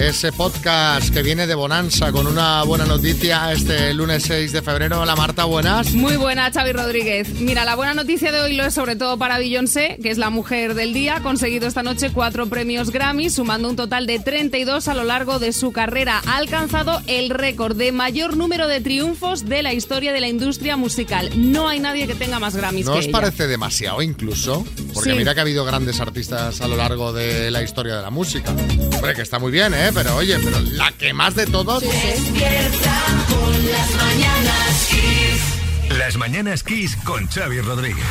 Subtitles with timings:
[0.00, 5.00] Ese podcast que viene de Bonanza con una buena noticia este lunes 6 de febrero.
[5.02, 5.92] Hola Marta, buenas.
[5.92, 7.28] Muy buena, Xavi Rodríguez.
[7.40, 10.30] Mira, la buena noticia de hoy lo es sobre todo para Beyoncé, que es la
[10.30, 11.16] mujer del día.
[11.16, 15.38] Ha conseguido esta noche cuatro premios Grammy, sumando un total de 32 a lo largo
[15.38, 16.22] de su carrera.
[16.26, 20.76] Ha alcanzado el récord de mayor número de triunfos de la historia de la industria
[20.76, 21.30] musical.
[21.36, 23.12] No hay nadie que tenga más Grammys ¿No que os ella.
[23.12, 24.64] parece demasiado incluso?
[24.94, 25.16] Porque Sí.
[25.18, 28.37] mira que ha habido grandes artistas a lo largo de la historia de la música.
[28.46, 29.90] Hombre, que está muy bien, ¿eh?
[29.94, 31.82] Pero oye, pero la que más de todos...
[31.82, 35.96] Despierta con las mañanas Kiss.
[35.98, 38.04] Las mañanas Kiss con Xavi Rodríguez.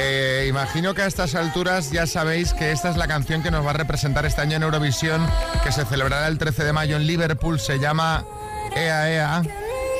[0.00, 3.64] Eh, imagino que a estas alturas ya sabéis que esta es la canción que nos
[3.66, 5.26] va a representar este año en Eurovisión,
[5.62, 7.60] que se celebrará el 13 de mayo en Liverpool.
[7.60, 8.24] Se llama
[8.74, 9.42] Ea Ea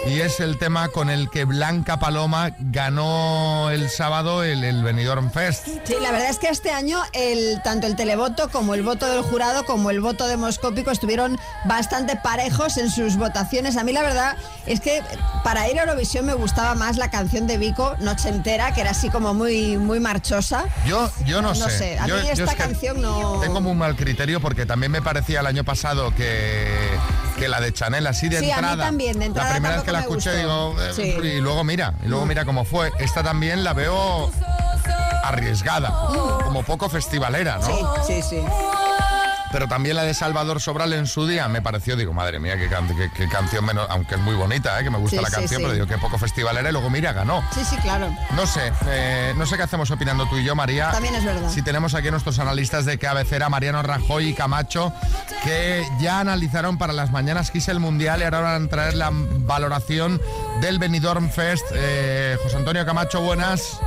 [0.09, 5.31] y es el tema con el que Blanca Paloma ganó el sábado el, el Benidorm
[5.31, 5.67] Fest.
[5.85, 9.23] Sí, la verdad es que este año el, tanto el televoto como el voto del
[9.23, 13.77] jurado como el voto demoscópico estuvieron bastante parejos en sus votaciones.
[13.77, 14.37] A mí la verdad
[14.67, 15.03] es que
[15.45, 18.91] para ir a Eurovisión me gustaba más la canción de Vico, Noche Entera, que era
[18.91, 20.65] así como muy, muy marchosa.
[20.87, 23.41] Yo, yo no, No sé, a Yo- mí esta es canción no...
[23.41, 26.67] Tengo muy mal criterio porque también me parecía el año pasado que,
[27.39, 28.85] que la de Chanel así de Sí, a mí entrada.
[28.85, 31.03] también, de entrada la primera vez que la escuché digo, eh, Sí.
[31.23, 32.93] y luego mira, y luego mira cómo fue.
[32.99, 34.31] Esta también la veo
[35.25, 35.91] arriesgada,
[36.45, 37.67] como poco festivalera, ¿no?
[37.67, 37.75] Sí,
[38.07, 38.43] sí, sí.
[39.51, 42.69] Pero también la de Salvador Sobral en su día me pareció, digo, madre mía, qué,
[42.69, 44.85] can- qué- qué canción menos, aunque es muy bonita, ¿eh?
[44.85, 45.63] que me gusta Sí, la sí, canción, sí.
[45.65, 47.43] pero digo, qué poco festivalera y luego mira, ganó.
[47.55, 48.15] Sí, sí, claro.
[48.37, 50.91] No sé, eh, no sé qué hacemos opinando tú y yo, María.
[50.91, 51.49] También es verdad.
[51.51, 54.93] Si tenemos aquí a nuestros analistas de cabecera, Mariano Rajoy y Camacho,
[55.45, 59.11] que ya analizaron para las mañanas Kiss el Mundial y ahora van a traer la
[59.13, 60.21] valoración
[60.61, 61.65] del Benidorm Fest.
[61.75, 63.79] Eh, José Antonio Camacho, buenas.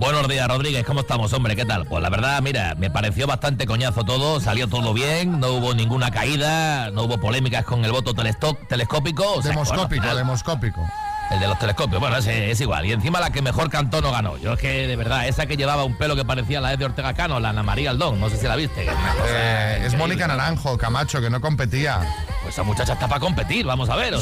[0.00, 0.82] Buenos días, Rodríguez.
[0.86, 1.54] ¿Cómo estamos, hombre?
[1.54, 1.84] ¿Qué tal?
[1.84, 4.40] Pues la verdad, mira, me pareció bastante coñazo todo.
[4.40, 9.30] Salió todo bien, no hubo ninguna caída, no hubo polémicas con el voto telescópico.
[9.30, 10.90] o sea, Demoscópico, demoscópico.
[11.30, 12.00] El de los telescopios.
[12.00, 12.84] Bueno, ese es igual.
[12.86, 14.36] Y encima la que mejor cantó no ganó.
[14.38, 17.14] Yo es que, de verdad, esa que llevaba un pelo que parecía la de Ortega
[17.14, 18.84] Cano, la Ana María Aldón, no sé si la viste.
[18.84, 18.96] que es
[19.28, 19.94] Eh, es.
[19.96, 22.00] Mónica Naranjo, Camacho, que no competía.
[22.42, 24.14] Pues esa muchacha está para competir, vamos a ver.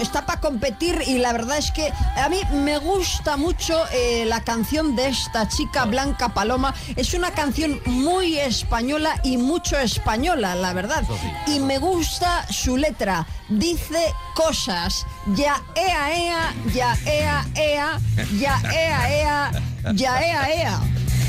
[0.00, 4.42] Está para competir y la verdad es que a mí me gusta mucho eh, la
[4.42, 6.74] canción de esta chica Blanca Paloma.
[6.96, 11.04] Es una canción muy española y mucho española, la verdad.
[11.46, 11.52] Sí.
[11.56, 13.26] Y me gusta su letra.
[13.48, 15.06] Dice cosas.
[15.26, 18.00] Ya ea ea, ya ea ea,
[18.38, 19.52] ya ea ea,
[19.94, 20.80] ya ea ea.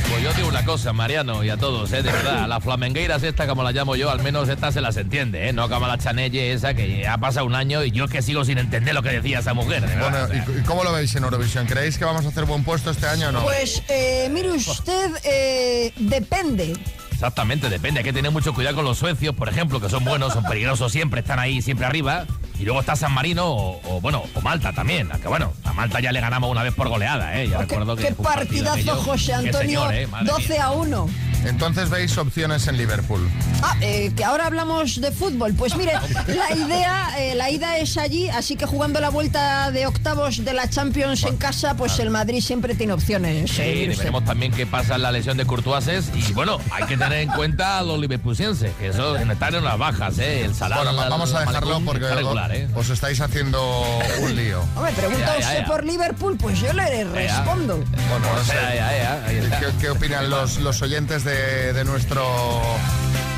[0.09, 2.03] Pues yo digo una cosa, Mariano, y a todos, ¿eh?
[2.03, 5.47] de verdad, las flamengueiras esta, como la llamo yo, al menos esta se las entiende,
[5.47, 5.53] ¿eh?
[5.53, 8.43] no como la chanelle esa que ha pasado un año y yo es que sigo
[8.43, 10.09] sin entender lo que decía esa mujer, de verdad.
[10.09, 10.55] Bueno, o sea.
[10.55, 11.67] ¿y, y cómo lo veis en Eurovisión?
[11.67, 13.43] ¿Creéis que vamos a hacer buen puesto este año o no?
[13.43, 16.75] Pues eh, mire usted, eh, depende.
[17.11, 20.33] Exactamente, depende, hay que tener mucho cuidado con los suecios, por ejemplo, que son buenos,
[20.33, 22.25] son peligrosos siempre, están ahí siempre arriba.
[22.59, 25.99] Y luego está San Marino o, o, bueno, o Malta también, aunque bueno, a Malta
[25.99, 27.49] ya le ganamos una vez por goleada, ¿eh?
[27.49, 28.95] Ya Qué, recuerdo que qué partido partidazo, aquello.
[29.11, 29.59] José Antonio.
[29.81, 30.07] señor, ¿eh?
[30.07, 30.63] Madre 12 mía.
[30.65, 31.09] a 1.
[31.45, 33.29] Entonces veis opciones en Liverpool.
[33.61, 35.53] Ah, eh, que ahora hablamos de fútbol.
[35.53, 35.93] Pues mire,
[36.27, 40.53] la idea, eh, la ida es allí, así que jugando la vuelta de octavos de
[40.53, 43.51] la Champions en casa, pues el Madrid siempre tiene opciones.
[43.51, 46.97] Sí, eh, veremos también qué pasa en la lesión de Courtoises y bueno, hay que
[46.97, 50.45] tener en cuenta a los liverpoolcienses, que eso están en las bajas, ¿eh?
[50.45, 52.67] El Salah, Bueno, va- vamos a dejarlo porque regular, ¿eh?
[52.75, 53.83] os estáis haciendo
[54.21, 54.61] un lío.
[54.75, 55.65] Hombre, pregunta Ya, ya, usted ya.
[55.65, 57.77] por Liverpool, pues yo le respondo.
[57.77, 58.53] Bueno, no sé.
[58.53, 59.59] Ya, ya, ya, ahí está.
[59.59, 61.32] ¿Qué, qué opinan los, los oyentes de,
[61.73, 62.23] de nuestro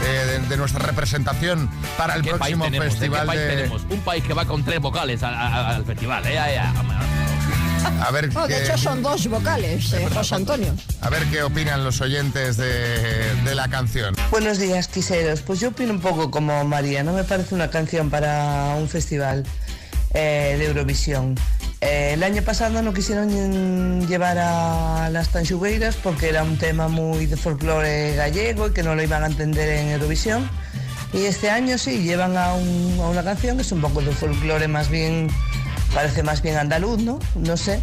[0.03, 2.85] eh, de, de nuestra representación para el ¿Qué país próximo tenemos?
[2.85, 2.89] eh?
[2.89, 3.81] ¿Qué festival país de tenemos?
[3.89, 6.37] Un país que va con tres vocales a- a- al festival, ¿eh?
[8.01, 10.73] A ver No, de qué, hecho son dos vocales, eh, José Antonio.
[11.01, 14.15] a ver qué opinan los oyentes de, de la canción.
[14.31, 15.41] Buenos días, quiseros.
[15.41, 17.03] Pues yo opino un poco como María.
[17.03, 19.45] No me parece una canción para un festival
[20.15, 21.35] eh, de Eurovisión.
[21.85, 27.25] Eh, el año pasado no quisieron llevar a las tanchugueiras porque era un tema muy
[27.27, 30.49] de folclore gallego y que no lo iban a entender en Eurovisión.
[31.13, 34.11] Y este año sí, llevan a, un- a una canción que es un poco de
[34.11, 35.29] folclore más bien,
[35.93, 37.19] parece más bien andaluz, ¿no?
[37.35, 37.79] No sé.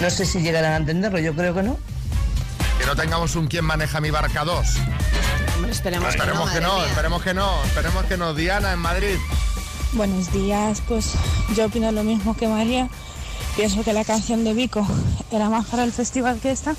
[0.00, 1.78] No sé si llegarán a entenderlo, yo creo que no.
[2.78, 4.66] Que no tengamos un quien maneja mi barca 2.
[5.56, 8.34] Hombre, esperemos, Esperemos que no, esperemos que no, esperemos que no.
[8.34, 9.16] Diana en Madrid.
[9.92, 11.12] Buenos días, pues
[11.56, 12.88] yo opino lo mismo que María.
[13.56, 14.86] Pienso que la canción de Vico
[15.30, 16.74] era más para el festival que esta.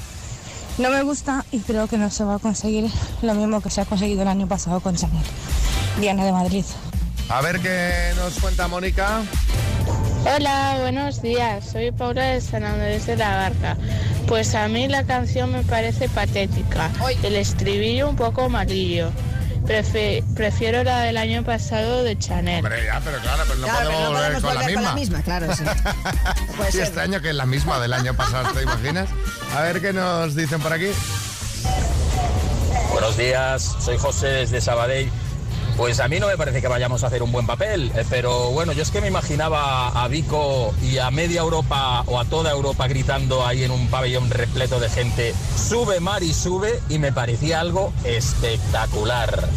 [0.77, 2.89] no me gusta y creo que no se va a conseguir
[3.21, 5.23] lo mismo que se ha conseguido el año pasado con Chanel.
[5.99, 6.65] Diana de Madrid.
[7.29, 9.21] A ver qué nos cuenta Mónica.
[10.23, 11.65] Hola, buenos días.
[11.71, 13.77] Soy Paula de San Andrés de la Barca.
[14.27, 16.91] Pues a mí la canción me parece patética.
[17.23, 19.11] El estribillo un poco malillo.
[19.65, 22.57] Prefiero la del año pasado de Chanel.
[22.65, 24.73] Hombre, ya, pero claro, pero no Claro, podemos pero no volver podemos con la volver
[24.75, 25.21] con la misma.
[25.21, 25.63] claro, sí.
[26.67, 26.81] y ser.
[26.83, 29.09] este año que es la misma del año pasado, ¿te imaginas?
[29.55, 30.89] A ver qué nos dicen por aquí.
[32.91, 35.09] Buenos días, soy José desde Sabadell.
[35.77, 38.51] Pues a mí no me parece que vayamos a hacer un buen papel, eh, pero
[38.51, 42.51] bueno, yo es que me imaginaba a Vico y a media Europa o a toda
[42.51, 47.59] Europa gritando ahí en un pabellón repleto de gente, sube Mari, sube, y me parecía
[47.59, 49.47] algo espectacular.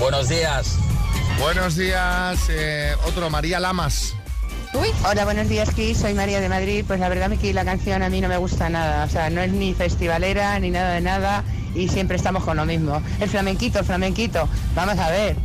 [0.00, 0.78] Buenos días.
[1.38, 4.14] Buenos días, eh, otro, María Lamas.
[5.04, 5.98] Hola, buenos días, Kiss.
[5.98, 6.84] Soy María de Madrid.
[6.86, 9.04] Pues la verdad, Miki, la canción a mí no me gusta nada.
[9.04, 12.64] O sea, no es ni festivalera ni nada de nada y siempre estamos con lo
[12.64, 13.02] mismo.
[13.20, 14.48] El flamenquito, el flamenquito.
[14.74, 15.36] Vamos a ver,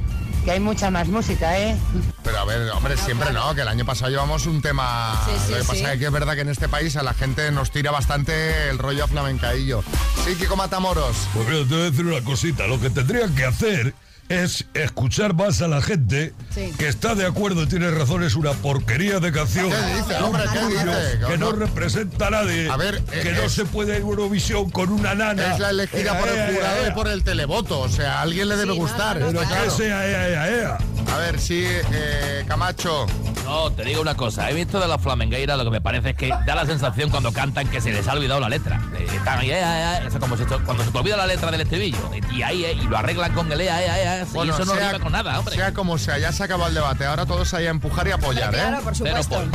[0.45, 1.75] que hay mucha más música, ¿eh?
[2.23, 5.21] Pero a ver, hombre, siempre no, que el año pasado llevamos un tema...
[5.25, 5.85] Sí, sí, Lo que pasa sí.
[5.85, 8.77] es que es verdad que en este país a la gente nos tira bastante el
[8.77, 9.83] rollo a flamencaillo.
[10.25, 11.17] Sí, Kiko Matamoros.
[11.33, 12.67] Pues mira, te voy a decir una cosita.
[12.67, 13.93] Lo que tendrían que hacer
[14.29, 16.73] es escuchar más a la gente Sí.
[16.77, 18.23] que está de acuerdo y tiene razón.
[18.23, 19.69] Es una porquería de canción.
[19.69, 20.43] ¿Qué dice, hombre?
[20.51, 20.83] ¿Qué Un dice?
[20.85, 22.69] rollo Que no representa a nadie.
[22.69, 25.53] A ver, que eh, no es- se puede en Eurovisión con una nana.
[25.53, 27.79] Es la elegida Ea, por el jurado ea, y por el televoto.
[27.79, 29.19] O sea, a alguien le debe Sí, gustar.
[29.19, 29.77] no, no, está Pero claro.
[29.77, 30.77] que sea ea, ea, ea.
[31.13, 33.05] A ver, sí, eh, Camacho.
[33.43, 34.49] No, te digo una cosa.
[34.49, 37.31] He visto de la flamengueira lo que me parece es que da la sensación cuando
[37.31, 38.81] cantan que se les ha olvidado la letra.
[38.97, 41.49] Eh, Están ahí, ea, ea, eso como si esto- cuando se te olvida la letra
[41.49, 41.97] del estribillo.
[42.31, 44.19] Y ahí, eh, y lo arreglan con el ea, ea.
[44.19, 45.55] y eso no sea- rima con nada, hombre.
[45.55, 47.05] Sea como sea, ya se acabó el debate.
[47.05, 48.57] Ahora todos ahí a empujar y apoyar, ¿eh?
[48.57, 49.35] Claro, por supuesto.
[49.35, 49.47] por-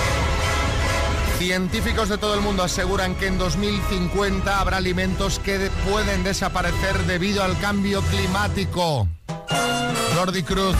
[1.38, 6.98] Científicos de todo el mundo aseguran que en 2050 habrá alimentos que de- pueden desaparecer
[7.06, 9.08] debido al cambio climático.
[10.16, 10.76] Jordi Cruz.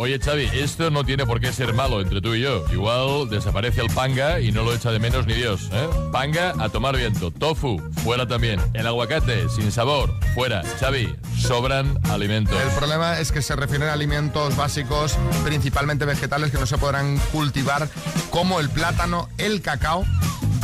[0.00, 2.64] Oye, Xavi, esto no tiene por qué ser malo entre tú y yo.
[2.72, 5.86] Igual desaparece el panga y no lo echa de menos ni Dios, ¿eh?
[6.10, 7.30] Panga a tomar viento.
[7.30, 8.62] Tofu, fuera también.
[8.72, 10.62] El aguacate, sin sabor, fuera.
[10.80, 12.58] Xavi, sobran alimentos.
[12.58, 17.18] El problema es que se refieren a alimentos básicos, principalmente vegetales, que no se podrán
[17.30, 17.86] cultivar,
[18.30, 20.06] como el plátano, el cacao,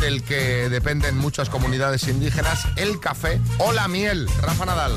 [0.00, 4.30] del que dependen muchas comunidades indígenas, el café o la miel.
[4.40, 4.92] Rafa Nadal.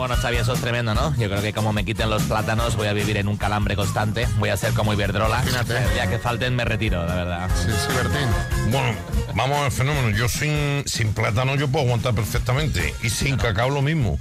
[0.00, 1.14] Bueno, Xavi, eso es tremendo, ¿no?
[1.16, 4.26] Yo creo que como me quiten los plátanos voy a vivir en un calambre constante.
[4.38, 5.42] Voy a ser como Iberdrola.
[5.42, 5.76] Imagínate.
[5.76, 7.50] El día que falten me retiro, la verdad.
[7.54, 8.70] Sí, sí, Bertín.
[8.72, 8.96] Bueno,
[9.34, 10.08] vamos al fenómeno.
[10.16, 12.94] Yo sin, sin plátano yo puedo aguantar perfectamente.
[13.02, 14.18] Y sin cacao lo mismo.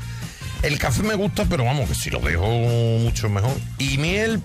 [0.63, 3.55] El café me gusta, pero vamos, que si lo dejo mucho mejor.
[3.77, 4.41] Y miel,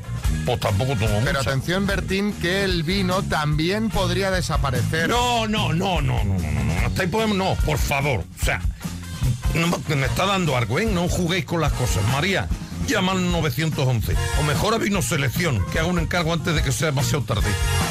[0.46, 1.50] pues tampoco tomo Pero mucha.
[1.50, 5.08] atención, Bertín, que el vino también podría desaparecer.
[5.08, 6.86] No, no, no, no, no, no, no, no.
[6.86, 7.36] Hasta ahí podemos.
[7.36, 8.20] No, por favor.
[8.40, 8.60] O sea,
[9.54, 10.86] no, me- me está dando algo, ¿eh?
[10.86, 12.02] No juguéis con las cosas.
[12.12, 12.48] María,
[12.86, 14.14] llama al 911.
[14.40, 17.48] O mejor a Vino Selección, que haga un encargo antes de que sea demasiado tarde.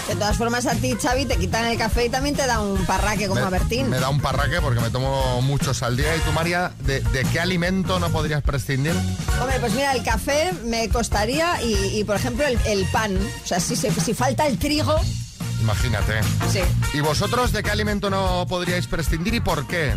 [0.07, 2.86] De todas formas, a ti, Xavi, te quitan el café y también te da un
[2.86, 3.89] parraque como a Bertín.
[3.89, 6.15] Me da un parraque porque me tomo muchos al día.
[6.15, 8.94] ¿Y tú, María, de, de qué alimento no podrías prescindir?
[9.42, 13.18] Hombre, pues mira, el café me costaría y, y, por ejemplo, el, el pan.
[13.44, 14.95] O sea, si, si falta el trigo,
[15.63, 16.21] Imagínate.
[16.51, 16.60] sí.
[16.94, 19.94] ¿Y vosotros de qué alimento no podríais prescindir y por qué?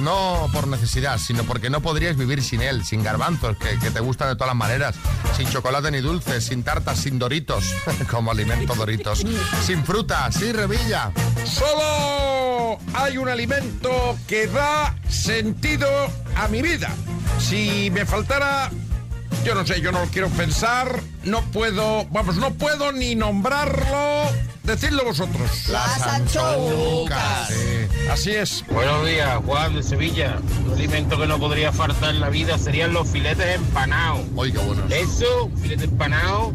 [0.00, 4.00] No por necesidad, sino porque no podríais vivir sin él, sin garbanzos, que, que te
[4.00, 4.96] gustan de todas las maneras,
[5.36, 7.64] sin chocolate ni dulces, sin tartas, sin doritos,
[8.10, 9.24] como alimento doritos,
[9.64, 11.12] sin fruta, sin revilla.
[11.44, 15.88] Solo hay un alimento que da sentido
[16.34, 16.92] a mi vida.
[17.38, 18.70] Si me faltara,
[19.44, 24.24] yo no sé, yo no lo quiero pensar, no puedo, vamos, no puedo ni nombrarlo.
[24.66, 25.68] Decidlo vosotros.
[25.68, 27.52] Las anchoas.
[28.10, 28.64] Así es.
[28.66, 30.38] Buenos días, Juan de Sevilla.
[30.66, 34.22] Un alimento que no podría faltar en la vida serían los filetes empanados.
[34.42, 34.90] ¡Ay, qué buenos!
[34.90, 36.52] Eso, filete empanado.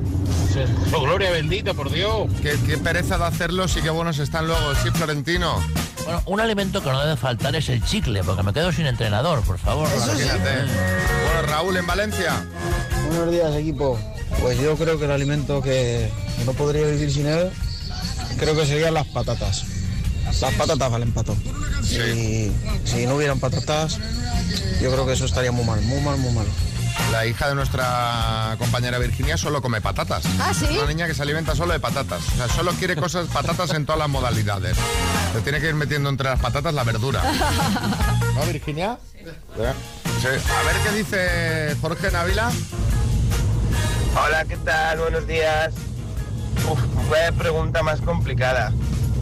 [0.50, 2.30] eso, gloria bendita, por Dios.
[2.42, 5.64] Qué, qué pereza de hacerlos y qué buenos están luego, sí, Florentino.
[6.04, 9.42] Bueno, un alimento que no debe faltar es el chicle, porque me quedo sin entrenador,
[9.44, 9.88] por favor.
[9.88, 12.46] Bueno, Raúl, en Valencia.
[13.08, 13.98] Buenos días, equipo.
[14.42, 17.52] Pues yo creo que el alimento que, que no podría vivir sin él,
[18.42, 19.66] creo que serían las patatas.
[20.42, 21.38] Las patatas valen pato.
[21.84, 22.52] Y
[22.86, 24.00] si no hubieran patatas,
[24.82, 26.48] yo creo que eso estaría muy mal, muy mal, muy mal.
[27.12, 30.24] La hija de nuestra compañera Virginia solo come patatas.
[30.40, 30.66] Ah, ¿sí?
[30.66, 32.22] Es una niña que se alimenta solo de patatas.
[32.34, 34.76] O sea, solo quiere cosas, patatas en todas las modalidades.
[35.36, 37.22] Le tiene que ir metiendo entre las patatas la verdura.
[38.36, 38.98] ¿No, Virginia?
[39.14, 39.22] Sí.
[40.28, 42.52] A ver qué dice Jorge Návila.
[44.16, 45.00] Hola, ¿qué tal?
[45.00, 45.74] Buenos días.
[46.70, 48.72] Uf, vaya pregunta más complicada.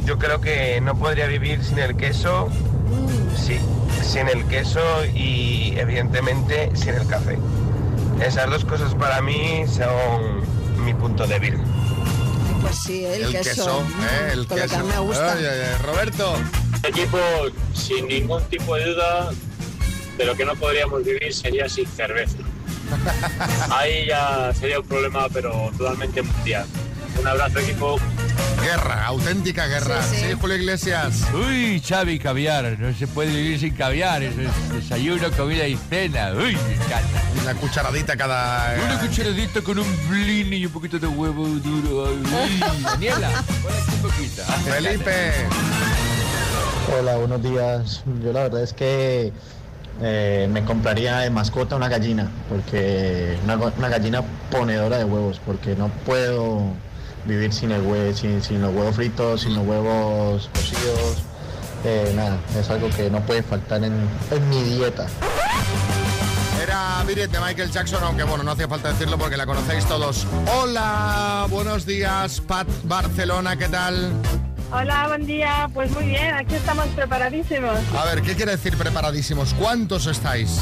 [0.05, 2.49] Yo creo que no podría vivir sin el queso.
[3.37, 3.59] Sí,
[4.03, 4.81] sin el queso
[5.13, 7.37] y evidentemente sin el café.
[8.25, 10.43] Esas dos cosas para mí son
[10.83, 11.55] mi punto débil.
[12.61, 13.43] Pues sí, el, El queso.
[13.49, 14.29] queso, ¿eh?
[14.33, 14.83] El que queso.
[14.83, 15.33] me gusta.
[15.33, 15.85] Ay, ay, ay.
[15.85, 16.33] Roberto.
[16.83, 17.17] Equipo,
[17.73, 19.29] sin ningún tipo de duda,
[20.17, 22.37] de lo que no podríamos vivir sería sin cerveza.
[23.71, 26.65] Ahí ya sería un problema, pero totalmente mundial.
[27.19, 27.97] Un abrazo, equipo.
[28.61, 30.01] Guerra, auténtica guerra.
[30.03, 30.37] Sí, Sí, sí.
[30.39, 31.25] Julio Iglesias.
[31.33, 32.77] Uy, Xavi, caviar.
[32.79, 34.23] No se puede vivir sin caviar.
[34.23, 36.31] Eso es desayuno, comida y cena.
[36.33, 37.23] Uy, me encanta.
[37.41, 38.75] Una cucharadita cada...
[38.85, 42.11] Una cucharadita con un blin y un poquito de huevo duro.
[42.13, 43.29] Uy, Daniela,
[43.93, 44.43] un poquito.
[44.65, 45.31] Felipe.
[46.97, 48.03] Hola, buenos días.
[48.23, 49.31] Yo la verdad es que
[50.01, 54.21] eh, me compraría de mascota una gallina, porque una gallina
[54.51, 56.73] ponedora de huevos, porque no puedo
[57.25, 61.17] vivir sin el hue- sin, sin los huevos fritos, sin los huevos cocidos.
[61.85, 63.93] Eh, nada, es algo que no puede faltar en,
[64.31, 65.07] en mi dieta.
[66.61, 70.27] Era Biret de Michael Jackson, aunque bueno, no hacía falta decirlo porque la conocéis todos.
[70.59, 74.11] Hola, buenos días, Pat Barcelona, ¿qué tal?
[74.71, 75.69] Hola, buen día.
[75.73, 77.77] Pues muy bien, aquí estamos preparadísimos.
[77.97, 79.53] A ver, ¿qué quiere decir preparadísimos?
[79.55, 80.61] ¿Cuántos estáis?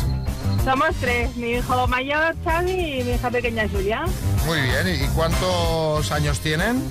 [0.68, 4.04] Somos tres, mi hijo mayor Xavi y mi hija pequeña Julia.
[4.46, 6.84] Muy bien, ¿y cuántos años tienen?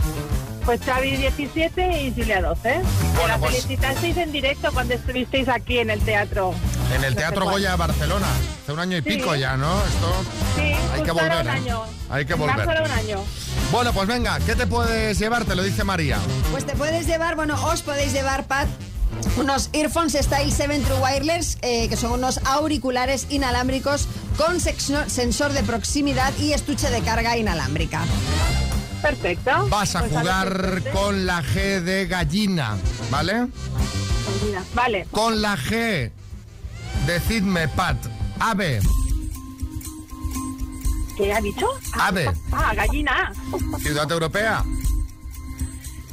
[0.65, 2.81] Pues Xavi 17 y Julia 12.
[3.17, 6.55] Bueno, la pues- felicitasteis en directo cuando estuvisteis aquí en el teatro.
[6.95, 7.45] En el No Teatro.
[7.45, 8.27] Goya de Barcelona.
[8.63, 9.09] Hace un año y Sí.
[9.11, 9.77] pico ya, ¿no?
[9.85, 10.25] Esto
[10.57, 11.33] Sí, hay que volver.
[11.43, 11.51] un ¿eh?
[11.51, 11.83] año.
[12.09, 12.77] Hay que marzo volver.
[12.79, 13.19] era un año.
[13.73, 15.45] Bueno, pues venga, ¿qué te puedes llevar?
[15.45, 16.19] Te lo dice María.
[16.51, 18.69] Pues te puedes llevar, bueno, os podéis llevar, Pat,
[19.37, 25.63] unos Earphones Style 7 True Wireless, eh, que son unos auriculares inalámbricos con sensor de
[25.63, 28.03] proximidad y estuche de carga inalámbrica.
[29.03, 29.69] Perfecto.
[29.69, 32.77] Vas a Pues jugar con la G de gallina,
[33.11, 33.49] ¿vale?
[34.75, 35.07] Vale.
[35.11, 36.11] Con la G.
[37.07, 37.97] Decidme, Pat.
[38.41, 38.81] Ave.
[41.17, 41.67] ¿Qué ha dicho?
[41.95, 42.31] Ah, Ave.
[42.53, 43.33] Ah, gallina.
[43.81, 44.65] Ciudad europea.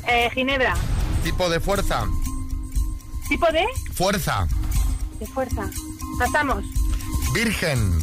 [0.07, 0.75] Eh, Ginebra.
[1.23, 2.05] Tipo de fuerza.
[3.29, 3.65] ¿Tipo de?
[3.93, 4.47] Fuerza.
[5.19, 5.69] De fuerza.
[6.19, 6.63] Pasamos.
[7.33, 7.99] Virgen.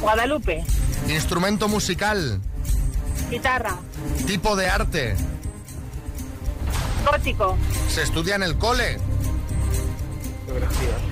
[0.00, 0.64] Guadalupe.
[1.08, 2.40] Instrumento musical.
[3.30, 3.76] Guitarra.
[4.26, 5.16] Tipo de arte.
[7.10, 7.56] Gótico.
[7.88, 8.98] Se estudia en el cole.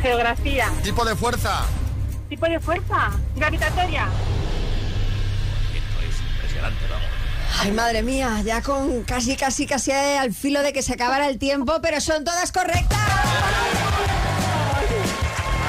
[0.02, 0.70] Geografía.
[0.82, 1.64] Tipo de fuerza.
[2.28, 3.10] ¿Tipo de fuerza?
[3.36, 4.08] Gravitatoria.
[6.36, 7.13] Impresionante, vamos.
[7.60, 11.38] Ay, madre mía, ya con casi, casi, casi al filo de que se acabara el
[11.38, 12.98] tiempo, pero son todas correctas.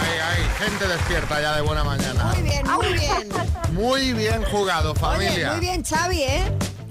[0.01, 2.25] Ay, ay, gente despierta ya de buena mañana.
[2.33, 3.29] Muy bien, muy bien.
[3.73, 5.51] Muy bien jugado, Oye, familia.
[5.51, 6.43] muy bien, Xavi, ¿eh?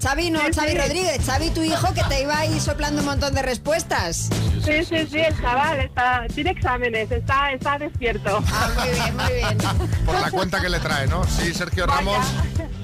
[0.02, 0.78] Xavi, no Sí, Xavi sí.
[0.78, 4.28] Rodríguez, Xavi, tu hijo que te iba ahí soplando un montón de respuestas.
[4.64, 8.42] Sí, sí, sí, el chaval está, tiene exámenes, está, está despierto.
[8.52, 9.58] Ah, muy bien, muy bien.
[10.04, 11.24] Por la cuenta que le trae, ¿no?
[11.24, 12.18] Sí, Sergio Ramos.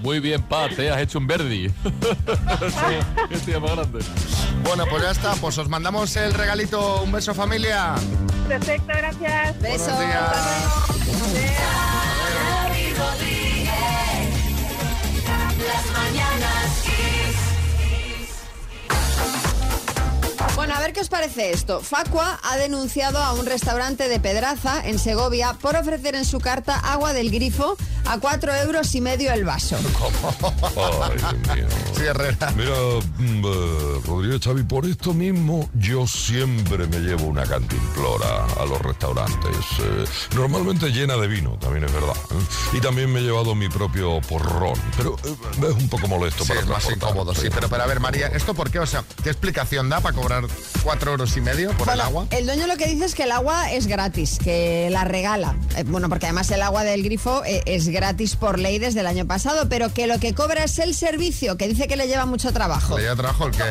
[0.02, 0.90] Muy bien, Pat, ¿eh?
[0.90, 1.66] has hecho un Verdi.
[3.30, 4.00] Estoy más grande.
[4.64, 5.34] Bueno, pues ya está.
[5.34, 7.02] Pues os mandamos el regalito.
[7.02, 7.94] Un beso, familia.
[8.48, 9.60] Perfecto, gracias.
[9.60, 9.94] Besos.
[9.94, 11.60] Buenos días.
[12.32, 13.70] Xavi Rodríguez.
[15.66, 16.59] Las mañanas
[20.60, 21.80] Bueno, a ver qué os parece esto.
[21.80, 26.76] Facua ha denunciado a un restaurante de Pedraza, en Segovia, por ofrecer en su carta
[26.76, 29.78] agua del grifo a cuatro euros y medio el vaso.
[30.76, 31.66] Ay, Dios mío.
[31.96, 32.50] Sí, Herrera.
[32.50, 32.74] Mira,
[33.16, 38.82] mm, eh, Rodríguez Xavi, por esto mismo yo siempre me llevo una cantimplora a los
[38.82, 39.56] restaurantes.
[39.82, 42.16] eh, normalmente llena de vino, también es verdad.
[42.32, 42.76] ¿eh?
[42.76, 44.74] Y también me he llevado mi propio porrón.
[44.98, 47.48] Pero es un poco molesto Sí, para es más incómodo, sí.
[47.50, 48.78] Pero, pero a ver, María, ¿esto por qué?
[48.78, 50.49] O sea, ¿qué explicación da para cobrar
[50.82, 52.26] cuatro euros y medio por el agua?
[52.30, 55.56] El dueño lo que dice es que el agua es gratis, que la regala.
[55.76, 59.06] Eh, bueno, porque además el agua del grifo eh, es gratis por ley desde el
[59.06, 62.26] año pasado, pero que lo que cobra es el servicio, que dice que le lleva
[62.26, 62.96] mucho trabajo.
[62.96, 63.62] ¿Le lleva trabajo el qué?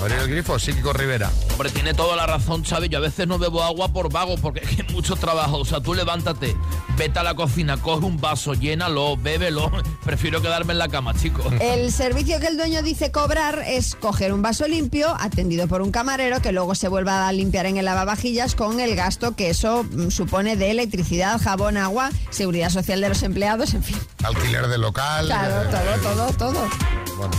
[0.00, 0.58] ¿Abrir el grifo?
[0.58, 1.30] Psíquico Rivera.
[1.52, 2.88] Hombre, tiene toda la razón, Xavi.
[2.88, 5.58] Yo a veces no bebo agua por vago porque es que es mucho trabajo.
[5.58, 6.56] O sea, tú levántate,
[6.96, 9.70] vete a la cocina, coge un vaso, llénalo, bébelo.
[10.04, 11.42] Prefiero quedarme en la cama, chico.
[11.60, 15.90] El servicio que el dueño dice cobrar es coger un vaso limpio, atendido por un
[15.90, 19.84] camarero, que luego se vuelva a limpiar en el lavavajillas con el gasto que eso
[19.84, 23.98] mm, supone de electricidad, jabón, agua, seguridad social de los empleados, en fin.
[24.22, 25.26] Alquiler de local.
[25.26, 26.68] Claro, eh, todo, todo, todo.
[27.16, 27.34] Bueno,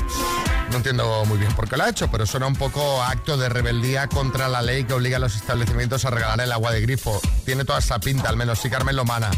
[0.71, 3.47] no entiendo muy bien por qué lo ha hecho, pero suena un poco acto de
[3.47, 7.21] rebeldía contra la ley que obliga a los establecimientos a regalar el agua de grifo.
[7.45, 9.29] Tiene toda esa pinta, al menos sí, Carmen Lomana.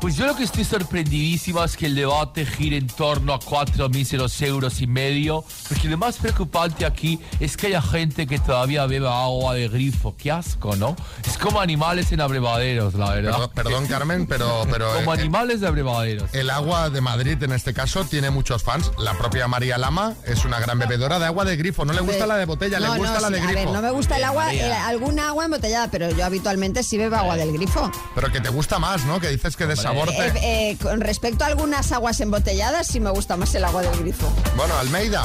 [0.00, 3.88] Pues yo lo que estoy sorprendidísimo es que el debate gire en torno a cuatro
[3.88, 8.86] míseros euros y medio, porque lo más preocupante aquí es que haya gente que todavía
[8.86, 10.14] beba agua de grifo.
[10.16, 10.94] Qué asco, ¿no?
[11.26, 13.32] Es como animales en abrevaderos, la verdad.
[13.32, 14.64] Perdón, perdón, Carmen, pero...
[14.70, 16.32] pero como eh, animales de abrevaderos.
[16.34, 18.92] El agua de Madrid, en este caso, tiene muchos fans.
[18.98, 21.84] La propia María Lama es una gran bebedora de agua de grifo.
[21.84, 23.60] No le gusta la de botella, No, le gusta no, la de sí, grifo.
[23.60, 26.96] A ver, no me gusta el agua, el- alguna agua embotellada, pero yo habitualmente sí
[26.96, 27.90] bebo agua del grifo.
[28.14, 29.18] Pero que te gusta más, ¿no?
[29.20, 30.26] Que dices que de sabor te...
[30.26, 30.32] Eh,
[30.70, 34.32] eh, con respecto a algunas aguas embotelladas, sí me gusta más el agua del grifo.
[34.56, 35.22] Bueno, Almeida.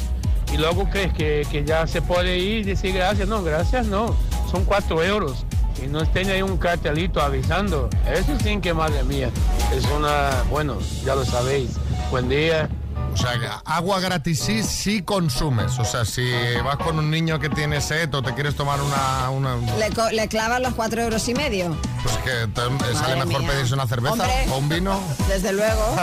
[0.53, 3.29] y luego crees que, que ya se puede ir y decir gracias.
[3.29, 4.15] No, gracias no,
[4.51, 5.45] son cuatro euros.
[5.83, 7.89] Y no estén ahí un cartelito avisando.
[8.07, 9.31] Eso sí que madre mía.
[9.75, 11.71] Es una, bueno, ya lo sabéis.
[12.11, 12.69] Buen día.
[13.13, 13.33] O sea,
[13.65, 15.79] agua gratis sí, sí consumes.
[15.79, 16.31] O sea, si
[16.65, 19.31] vas con un niño que tiene sed o te quieres tomar una...
[19.31, 21.77] una Le, co- le clavan los cuatro euros y medio.
[22.03, 23.51] pues que te- sale mejor mía.
[23.51, 24.47] pedirse una cerveza Hombre.
[24.53, 25.01] o un vino.
[25.27, 25.97] Desde luego.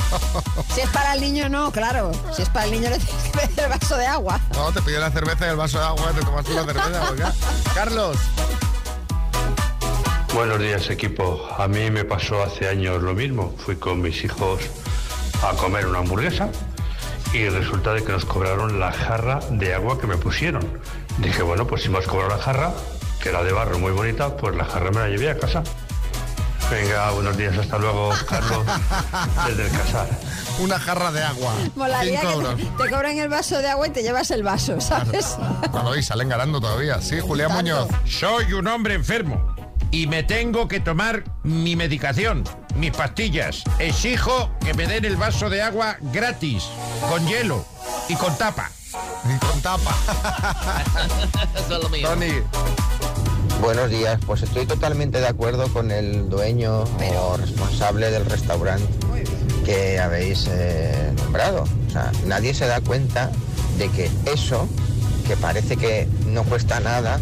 [0.74, 2.10] si es para el niño, no, claro.
[2.36, 4.40] Si es para el niño, le tienes que pedir el vaso de agua.
[4.54, 7.10] No, te pide la cerveza y el vaso de agua, te tomas una cerveza.
[7.10, 7.32] oiga.
[7.74, 8.16] Carlos.
[10.34, 11.46] Buenos días equipo.
[11.58, 13.54] A mí me pasó hace años lo mismo.
[13.58, 14.62] Fui con mis hijos
[15.42, 16.48] a comer una hamburguesa
[17.34, 20.80] y resulta de que nos cobraron la jarra de agua que me pusieron.
[21.18, 22.72] Dije, bueno, pues si me has cobrado la jarra,
[23.22, 25.62] que era de barro muy bonita, pues la jarra me la llevé a casa.
[26.70, 28.64] Venga, buenos días, hasta luego, Carlos,
[29.46, 30.08] desde el casar.
[30.60, 31.52] Una jarra de agua.
[31.76, 35.36] Molaría que te, te cobran el vaso de agua y te llevas el vaso, ¿sabes?
[35.70, 37.02] Bueno, y salen ganando todavía.
[37.02, 37.88] Sí, Julián Muñoz.
[38.06, 39.51] Soy un hombre enfermo
[39.92, 43.62] y me tengo que tomar mi medicación, mis pastillas.
[43.78, 46.64] Exijo que me den el vaso de agua gratis,
[47.08, 47.64] con hielo
[48.08, 48.70] y con tapa.
[49.24, 49.94] Y con tapa.
[51.54, 52.08] Eso es lo mío.
[52.08, 52.32] Tony.
[53.60, 58.88] Buenos días, pues estoy totalmente de acuerdo con el dueño o responsable del restaurante
[59.64, 61.64] que habéis eh, nombrado.
[61.86, 63.30] O sea, nadie se da cuenta
[63.78, 64.68] de que eso,
[65.26, 67.20] que parece que no cuesta nada,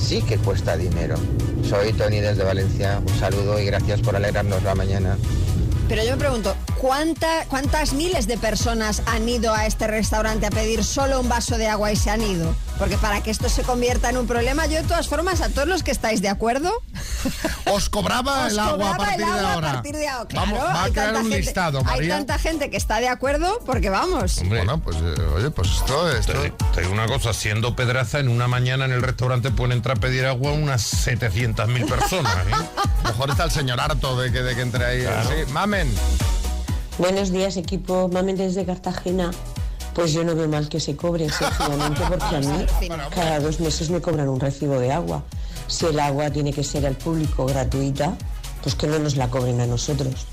[0.00, 1.16] sí que cuesta dinero.
[1.68, 5.16] Soy Tony desde Valencia, un saludo y gracias por alegrarnos la mañana.
[5.88, 10.50] Pero yo me pregunto, ¿cuánta- ¿cuántas miles de personas han ido a este restaurante a
[10.50, 12.54] pedir solo un vaso de agua y se han ido?
[12.82, 15.68] Porque para que esto se convierta en un problema, yo de todas formas, a todos
[15.68, 16.72] los que estáis de acuerdo,
[17.72, 19.70] Os cobraba os el agua a cobraba el partir de agua ahora.
[19.70, 20.28] a partir de ahora.
[20.34, 23.06] Vamos, va a hay crear tanta un gente- listado, Hay tanta gente que está de
[23.06, 24.42] acuerdo porque vamos.
[24.48, 26.32] Bueno, pues eh, oye, pues esto, esto...
[26.32, 29.98] Te, te digo una cosa, siendo Pedraza, en una mañana en el restaurante pueden entrar
[29.98, 32.34] a pedir agua unas 700.000 personas.
[32.48, 32.50] ¿eh?
[33.04, 35.02] Mejor está el señor harto de que, de que entre ahí.
[35.28, 35.88] Sí, mamen.
[36.98, 38.08] Buenos días, equipo.
[38.12, 39.30] Mamen desde Cartagena.
[39.94, 42.66] Pues yo no veo mal que se cobre, sencillamente porque a mí
[43.14, 45.22] cada dos meses me cobran un recibo de agua.
[45.66, 48.14] Si el agua tiene que ser al público gratuita,
[48.62, 50.26] pues que no nos la cobren a nosotros.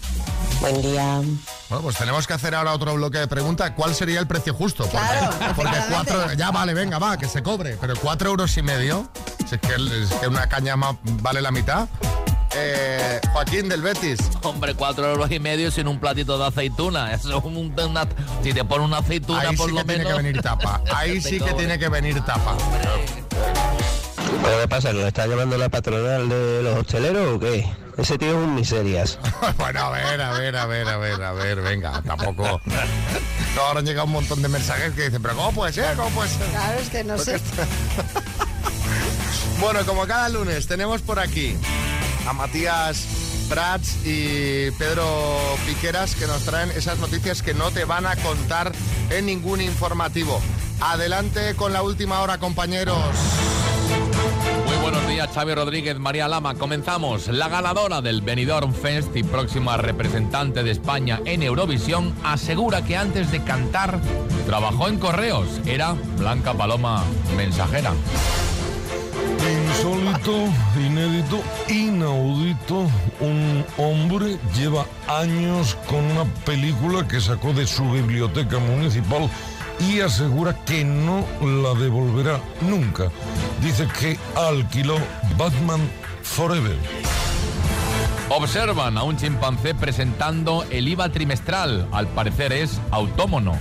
[0.62, 1.22] Buen día.
[1.69, 3.72] Bueno, pues tenemos que hacer ahora otro bloque de preguntas.
[3.76, 4.84] ¿Cuál sería el precio justo?
[4.84, 7.78] Porque, Claro, porque cuatro, ya vale, venga, va, que se cobre.
[7.80, 9.10] Pero cuatro euros y medio,
[9.48, 11.88] si es que, es que una caña más vale la mitad.
[12.55, 14.19] Eh, Joaquín del Betis.
[14.41, 17.13] Hombre, cuatro euros y medio sin un platito de aceituna.
[17.13, 18.07] Eso es un- una-
[18.43, 20.81] si te pones una aceituna, Ahí por sí lo que tiene que venir tapa.
[20.95, 22.57] Ahí sí que tiene que venir tapa.
[24.43, 24.93] ¿Pero qué pasa?
[24.93, 27.67] ¿Nos está llamando la patronal de los hosteleros o qué?
[27.97, 29.19] Ese tío es un miserias.
[29.57, 32.62] bueno, a ver, a ver, a ver, a ver, a ver, venga, tampoco.
[33.55, 35.95] No, ahora han llegado un montón de mensajes que dicen, pero ¿cómo puede ser?
[35.97, 36.47] ¿Cómo puede ser?
[36.47, 37.39] Claro, es que no sé.
[39.59, 41.57] Bueno, como cada lunes tenemos por aquí
[42.27, 43.05] a Matías
[43.49, 45.05] Prats y Pedro
[45.65, 48.71] Piqueras que nos traen esas noticias que no te van a contar
[49.10, 50.39] en ningún informativo.
[50.82, 52.97] Adelante con la última hora, compañeros.
[54.65, 56.55] Muy buenos días, Xavi Rodríguez, María Lama.
[56.55, 57.27] Comenzamos.
[57.27, 63.32] La ganadora del Benidorm Fest y próxima representante de España en Eurovisión asegura que antes
[63.32, 63.99] de cantar
[64.45, 65.47] trabajó en correos.
[65.65, 67.03] Era Blanca Paloma
[67.36, 67.93] Mensajera.
[69.80, 70.36] Insólito,
[70.78, 72.86] inédito, inaudito.
[73.22, 79.30] Un hombre lleva años con una película que sacó de su biblioteca municipal
[79.80, 83.10] y asegura que no la devolverá nunca.
[83.62, 84.98] Dice que alquiló
[85.38, 85.89] Batman
[86.24, 86.76] Forever.
[88.28, 91.88] Observan a un chimpancé presentando el IVA trimestral.
[91.94, 93.58] Al parecer es autómono.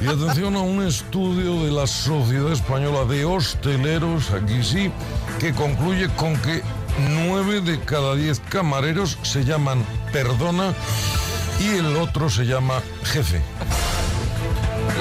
[0.00, 4.90] Y atención a un estudio de la Sociedad Española de Hosteleros, aquí sí,
[5.38, 6.62] que concluye con que
[7.10, 10.74] nueve de cada diez camareros se llaman perdona
[11.60, 13.40] y el otro se llama jefe.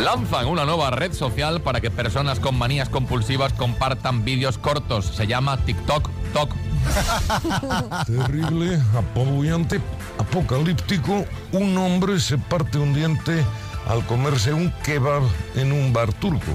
[0.03, 5.05] Lanzan una nueva red social para que personas con manías compulsivas compartan vídeos cortos.
[5.05, 6.51] Se llama TikTok Tok.
[8.07, 9.79] Terrible, apabullante,
[10.17, 11.25] apocalíptico.
[11.51, 13.43] Un hombre se parte un diente
[13.87, 15.23] al comerse un kebab
[15.55, 16.51] en un bar turco.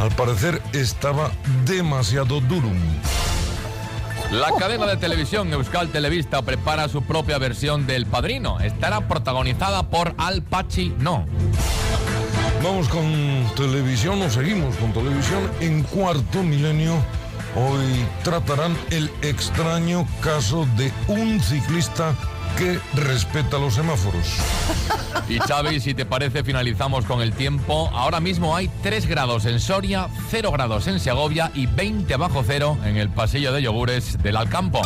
[0.00, 1.30] Al parecer estaba
[1.64, 2.78] demasiado durum.
[4.30, 8.60] La cadena de televisión Euskal Televista prepara su propia versión del Padrino.
[8.60, 11.26] Estará protagonizada por Al Pacino.
[12.64, 15.50] Vamos con televisión, o seguimos con televisión.
[15.60, 16.94] En cuarto milenio,
[17.54, 22.14] hoy tratarán el extraño caso de un ciclista
[22.56, 24.26] que respeta los semáforos.
[25.28, 27.90] Y Xavi, si te parece, finalizamos con el tiempo.
[27.92, 32.78] Ahora mismo hay 3 grados en Soria, 0 grados en Segovia y 20 bajo cero
[32.84, 34.82] en el pasillo de yogures del Alcampo.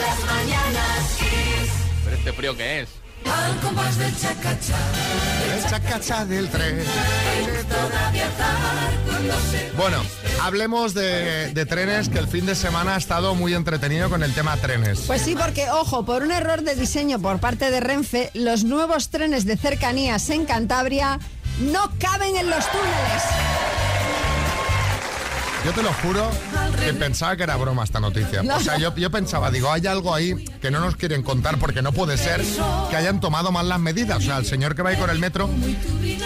[0.00, 1.18] Las mañanas.
[2.04, 3.01] ¿Pero este frío qué es?
[3.24, 4.78] Al compás del chacachá.
[5.54, 6.82] El chacachá del tren.
[9.76, 10.02] Bueno,
[10.40, 14.34] hablemos de, de trenes, que el fin de semana ha estado muy entretenido con el
[14.34, 15.00] tema trenes.
[15.06, 19.10] Pues sí, porque, ojo, por un error de diseño por parte de Renfe, los nuevos
[19.10, 21.18] trenes de cercanías en Cantabria
[21.60, 23.22] no caben en los túneles.
[25.64, 26.28] Yo te lo juro
[26.84, 28.42] que pensaba que era broma esta noticia.
[28.42, 28.56] No.
[28.56, 31.82] O sea, yo, yo pensaba, digo, hay algo ahí que no nos quieren contar porque
[31.82, 32.42] no puede ser
[32.90, 34.18] que hayan tomado mal las medidas.
[34.18, 35.48] O sea, el señor que va ahí con el metro,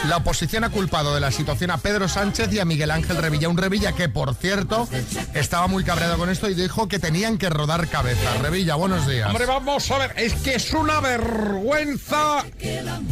[0.08, 3.50] la oposición ha culpado de la situación a Pedro Sánchez y a Miguel Ángel Revilla.
[3.50, 4.88] Un Revilla que, por cierto,
[5.34, 8.38] estaba muy cabreado con esto y dijo que tenían que rodar cabeza.
[8.40, 9.28] Revilla, buenos días.
[9.28, 12.42] Hombre, vamos a ver, es que es una vergüenza.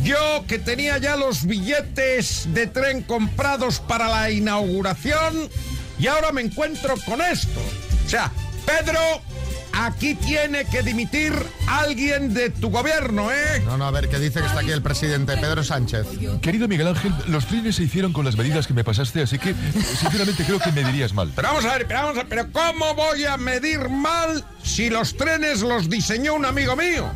[0.02, 5.50] Yo que tenía ya los billetes de tren comprados para la inauguración
[5.98, 7.60] y ahora me encuentro con esto.
[8.04, 8.30] O sea,
[8.66, 9.00] Pedro,
[9.72, 11.32] aquí tiene que dimitir
[11.66, 13.62] alguien de tu gobierno, ¿eh?
[13.64, 16.06] No, no, a ver, ¿qué dice que está aquí el presidente Pedro Sánchez?
[16.40, 19.54] Querido Miguel Ángel, los trenes se hicieron con las medidas que me pasaste, así que
[20.00, 21.32] sinceramente creo que me dirías mal.
[21.34, 24.90] Pero vamos a ver, pero vamos a ver, pero ¿cómo voy a medir mal si
[24.90, 27.10] los trenes los diseñó un amigo mío?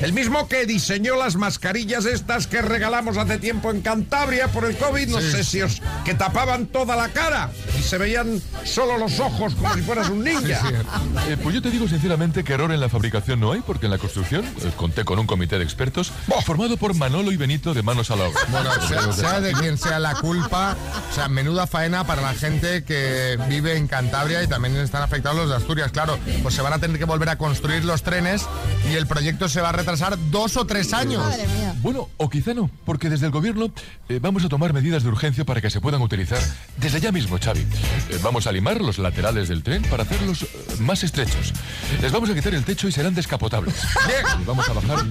[0.00, 4.76] El mismo que diseñó las mascarillas estas que regalamos hace tiempo en Cantabria por el
[4.76, 5.30] COVID, no Sí.
[5.32, 5.82] sé si os...
[6.04, 10.24] que tapaban toda la cara y se veían solo los ojos como si fueras un
[10.24, 10.60] ninja.
[11.28, 13.92] Eh, pues yo te digo sinceramente que error en la fabricación no hay, porque en
[13.92, 16.12] la construcción eh, conté con un comité de expertos
[16.46, 18.40] formado por Manolo y Benito de manos a la obra.
[18.48, 20.76] Bueno, sea, sea de quien sea la culpa,
[21.10, 25.36] o sea, menuda faena para la gente que vive en Cantabria y también están afectados
[25.38, 25.90] los de Asturias.
[25.92, 28.46] Claro, pues se van a tener que volver a construir los trenes
[28.90, 31.22] y el proyecto se va a retrasar dos o tres años.
[31.80, 33.70] Bueno, o quizá no, porque desde el gobierno
[34.08, 36.40] eh, vamos a tomar medidas de urgencia para que se puedan utilizar
[36.76, 37.60] desde ya mismo, Xavi.
[37.60, 40.46] Eh, vamos a limar los laterales del tren para hacerlos eh,
[40.80, 41.52] más estrechos.
[42.00, 43.74] Les vamos a quitar el techo y serán descapotables.
[44.40, 45.04] Y vamos a bajar,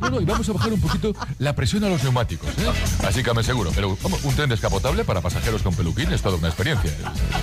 [0.00, 2.48] no, no, y vamos a bajar un poquito la presión a los neumáticos.
[2.48, 3.06] ¿eh?
[3.06, 6.36] Así que me seguro, pero vamos, un tren descapotable para pasajeros con peluquín es toda
[6.36, 6.92] una experiencia.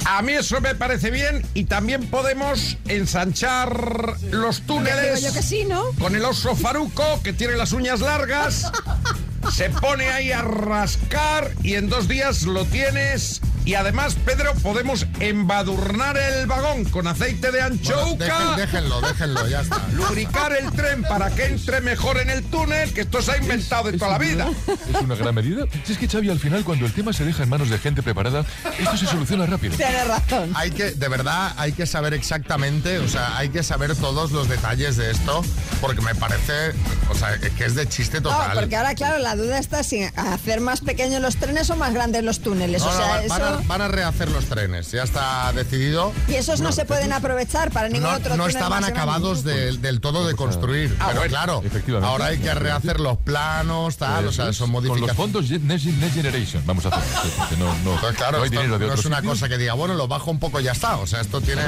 [0.06, 3.85] A mí eso me parece bien y también podemos ensanchar
[4.32, 5.18] los túneles.
[5.18, 5.84] Digo yo que sí, ¿no?
[6.00, 8.72] Con el oso faruco que tiene las uñas largas.
[9.54, 13.42] Se pone ahí a rascar y en dos días lo tienes.
[13.64, 18.26] Y además, Pedro, podemos embadurnar el vagón con aceite de Bueno, anchouca.
[18.26, 19.82] dejen- déjenlo, déjenlo, ya está.
[19.94, 23.90] Lubricar el tren para que entre mejor en el túnel, que esto se ha inventado
[23.92, 24.48] de toda la vida.
[24.94, 25.66] Es una gran medida.
[25.84, 28.04] Si es que, Xavi, al final, cuando el tema se deja en manos de gente
[28.04, 28.46] preparada,
[28.78, 29.76] esto se soluciona rápido.
[29.78, 30.52] Tienes razón.
[30.56, 34.48] Hay que, de verdad, hay que saber exactamente, o sea, hay que saber todos los
[34.48, 35.44] detalles de esto,
[35.82, 36.74] porque me parece,
[37.10, 38.50] o sea, que es de chiste total.
[38.54, 41.94] No, porque ahora, claro, la duda está si hacer más pequeños los trenes o más
[41.94, 42.82] grandes los túneles.
[42.82, 45.52] No, o no, sea, van eso a a, van a rehacer los trenes, ya está
[45.54, 46.12] decidido.
[46.28, 49.00] Y esos no, se pueden aprovechar para ningún No, otro no túnel estaban más grande.
[49.00, 50.96] acabados del- del todo de construir.
[51.00, 52.10] Ah, pero bueno, claro, efectivamente.
[52.12, 55.16] ahora hay que rehacer los planos, tal, o sea, son Con los modificaciones.
[55.18, 57.32] fondos Next, Generation vamos a hacer.
[57.38, 59.58] porque no, no, Pues claro, no hay esto dinero de no es una cosa que
[59.58, 60.98] diga, bueno, lo bajo un poco y ya está.
[60.98, 61.62] O sea, esto tiene.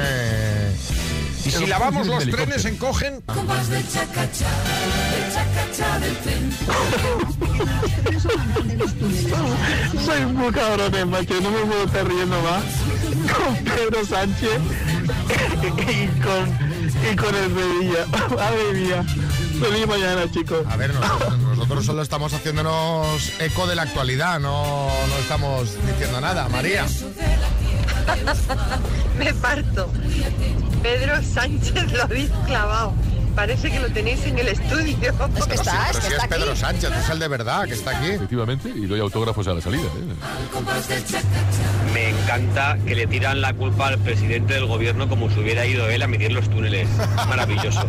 [1.47, 3.21] Y si lavamos los trenes, encogen.
[3.21, 4.07] Compás del tren.
[10.05, 12.63] Soy muy cabrón, macho, no me puedo estar riendo más
[13.33, 14.49] con Pedro Sánchez
[15.63, 16.57] y con,
[17.11, 18.05] y con el Sevilla.
[18.35, 19.05] Madre mía.
[19.59, 20.65] Feliz mañana, chicos.
[20.69, 26.19] A ver, nosotros, nosotros solo estamos haciéndonos eco de la actualidad, no, no estamos diciendo
[26.21, 26.47] nada.
[26.49, 26.85] María.
[29.17, 29.91] Me parto.
[30.81, 32.93] Pedro Sánchez lo habéis clavado.
[33.35, 34.97] Parece que lo tenéis en el estudio.
[35.35, 38.09] Es que está, Pero si es Pedro Sánchez, es el de verdad que está aquí.
[38.09, 39.83] Efectivamente, y doy autógrafos a la salida.
[39.83, 40.15] ¿eh?
[41.93, 45.87] Me encanta que le tiran la culpa al presidente del gobierno como si hubiera ido
[45.87, 46.89] él a medir los túneles.
[47.27, 47.87] Maravilloso.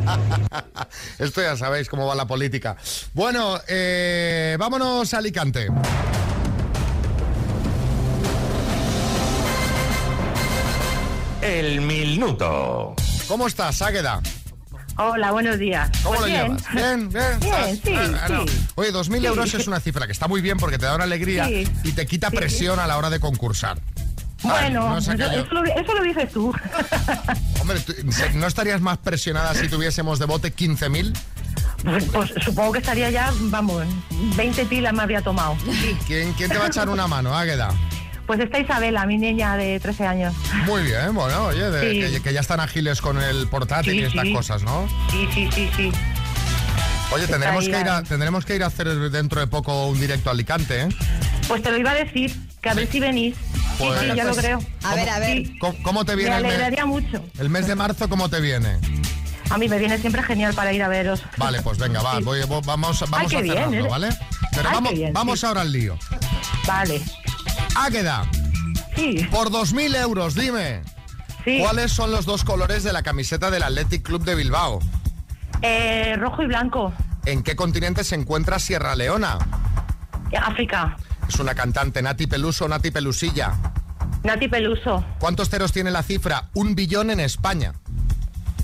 [1.18, 2.76] Esto ya sabéis cómo va la política.
[3.14, 5.68] Bueno, eh, vámonos a Alicante.
[11.42, 12.94] El minuto.
[13.28, 14.20] ¿Cómo estás, Águeda?
[14.96, 15.88] Hola, buenos días.
[16.02, 16.46] ¿Cómo Pues lo bien.
[16.56, 16.72] llevas?
[16.74, 17.40] Bien, bien.
[17.40, 18.46] Bien, sí, Ah, no.
[18.48, 18.66] sí.
[18.74, 19.26] Oye, 2.000 Sí.
[19.26, 21.68] euros es una cifra que está muy bien porque te da una alegría Sí.
[21.84, 22.36] y te quita Sí.
[22.36, 23.78] presión a la hora de concursar.
[24.42, 25.16] Bueno, no es eso,
[25.52, 26.52] lo, eso lo dices tú.
[27.60, 27.94] Hombre, ¿tú-
[28.34, 31.12] ¿no estarías más presionada si tuviésemos de bote 15.000?
[31.84, 33.84] Pues, pues supongo que estaría ya, vamos,
[34.36, 35.56] 20 pilas me habría tomado.
[36.06, 37.70] ¿Quién, quién te va a echar una mano, Águeda?
[38.28, 40.34] Pues está Isabela, mi niña de 13 años.
[40.66, 42.12] Muy bien, bueno, oye, de- Sí.
[42.16, 44.32] que, que ya están ágiles con el portátil Sí, y estas sí.
[44.34, 44.86] cosas, ¿no?
[45.10, 45.90] Sí, sí, sí, sí.
[47.10, 50.28] Oye, tendremos que, ir a, tendremos que ir a hacer dentro de poco un directo
[50.28, 50.88] a Alicante, ¿eh?
[51.48, 53.34] Pues te lo iba a decir, que a ver si venís.
[53.78, 54.58] Pues- sí, sí, ya lo pues, creo.
[54.82, 55.44] A ver, a ver.
[55.58, 57.24] ¿Cómo, cómo te me viene el mes, alegraría mucho.
[57.38, 58.10] el mes de marzo?
[58.10, 58.76] ¿Cómo te viene?
[59.48, 61.22] A mí me viene siempre genial para ir a veros.
[61.38, 63.88] Vale, pues venga, va, voy- vo- vamos, vamos a cerrarlo, ¿eh?
[63.88, 64.08] ¿vale?
[64.54, 65.46] Pero Ay, vamos, bien, vamos sí.
[65.46, 65.98] ahora al lío.
[66.66, 67.00] Vale.
[67.84, 68.24] Águeda,
[68.96, 69.26] Sí.
[69.30, 70.82] por 2.000 euros, dime.
[71.44, 71.58] Sí.
[71.60, 74.80] ¿Cuáles son los dos colores de la camiseta del Athletic Club de Bilbao?
[75.62, 76.92] Eh, rojo y blanco.
[77.24, 79.38] ¿En qué continente se encuentra Sierra Leona?
[80.42, 80.96] África.
[81.28, 83.54] Es una cantante, Nati Peluso o Nati Pelusilla.
[84.24, 85.04] Nati Peluso.
[85.18, 86.48] ¿Cuántos ceros tiene la cifra?
[86.54, 87.74] Un billón en España.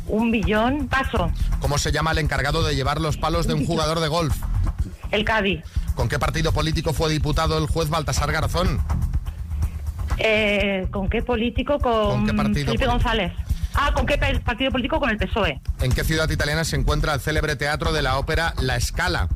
[0.07, 0.89] Un billón.
[0.89, 1.31] Paso.
[1.61, 4.35] ¿Cómo se llama el encargado de llevar los palos de un jugador de golf?
[5.11, 5.63] El Cádiz.
[5.95, 8.81] ¿Con qué partido político fue diputado el juez Baltasar Garzón?
[10.19, 11.79] Eh, ¿Con qué político?
[11.79, 12.87] Con, ¿Con qué partido Felipe?
[12.87, 13.33] González.
[13.75, 15.01] Ah, ¿con qué partido político?
[15.01, 15.61] Con el PSOE.
[15.81, 19.29] ¿En qué ciudad italiana se encuentra el célebre teatro de la ópera La Scala?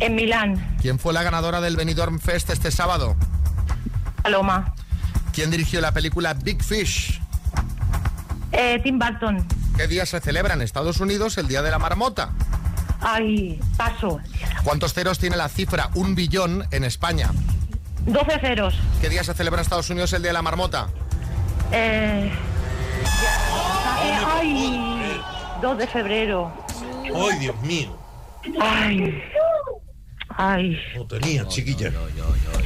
[0.00, 0.76] En Milán.
[0.80, 3.16] ¿Quién fue la ganadora del Benidorm Fest este sábado?
[4.22, 4.74] Paloma.
[5.32, 7.20] ¿Quién dirigió la película Big Fish?
[8.52, 9.46] Eh, Tim Burton.
[9.76, 12.30] ¿Qué día se celebra en Estados Unidos el Día de la Marmota?
[13.00, 14.18] Ay, paso.
[14.64, 17.30] ¿Cuántos ceros tiene la cifra un billón en España?
[18.06, 18.74] 12 ceros.
[19.00, 20.88] ¿Qué día se celebra en Estados Unidos el Día de la Marmota?
[21.72, 22.30] Eh,
[24.02, 25.20] eh, ay,
[25.60, 26.52] 2 de febrero.
[27.04, 27.96] ¡Ay, Dios mío!
[28.60, 29.22] Ay.
[30.30, 30.78] Ay.
[30.96, 31.92] No tenía, chiquilla.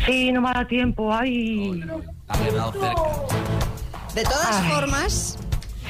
[0.05, 1.13] Sí, no me da tiempo.
[1.13, 1.83] Ay.
[4.15, 4.71] De todas Ay.
[4.71, 5.39] formas,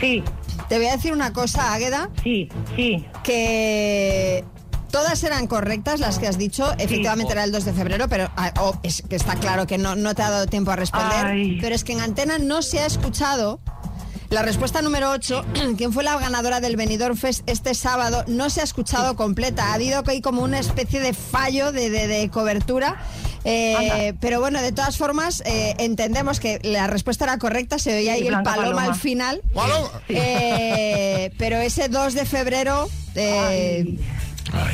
[0.00, 0.22] sí.
[0.68, 2.08] Te voy a decir una cosa, Águeda.
[2.22, 3.04] Sí, sí.
[3.24, 4.44] Que
[4.92, 6.72] todas eran correctas las que has dicho.
[6.78, 9.96] Efectivamente era el 2 de febrero, pero ah, oh, es que está claro que no,
[9.96, 11.26] no te ha dado tiempo a responder.
[11.26, 11.58] Ay.
[11.60, 13.58] Pero es que en antena no se ha escuchado.
[14.30, 15.44] La respuesta número 8,
[15.76, 18.24] ¿quién fue la ganadora del Benidorm Fest este sábado?
[18.28, 19.70] No se ha escuchado completa.
[19.70, 23.02] Ha habido ahí como una especie de fallo de, de- de cobertura.
[23.44, 27.78] Eh, pero bueno, de todas formas, eh, entendemos que la respuesta era correcta.
[27.78, 28.84] Se oía ahí el paloma, Paloma.
[28.84, 29.42] al final.
[29.52, 29.88] ¡Paloma!
[30.08, 32.88] Eh, pero ese 2 de febrero.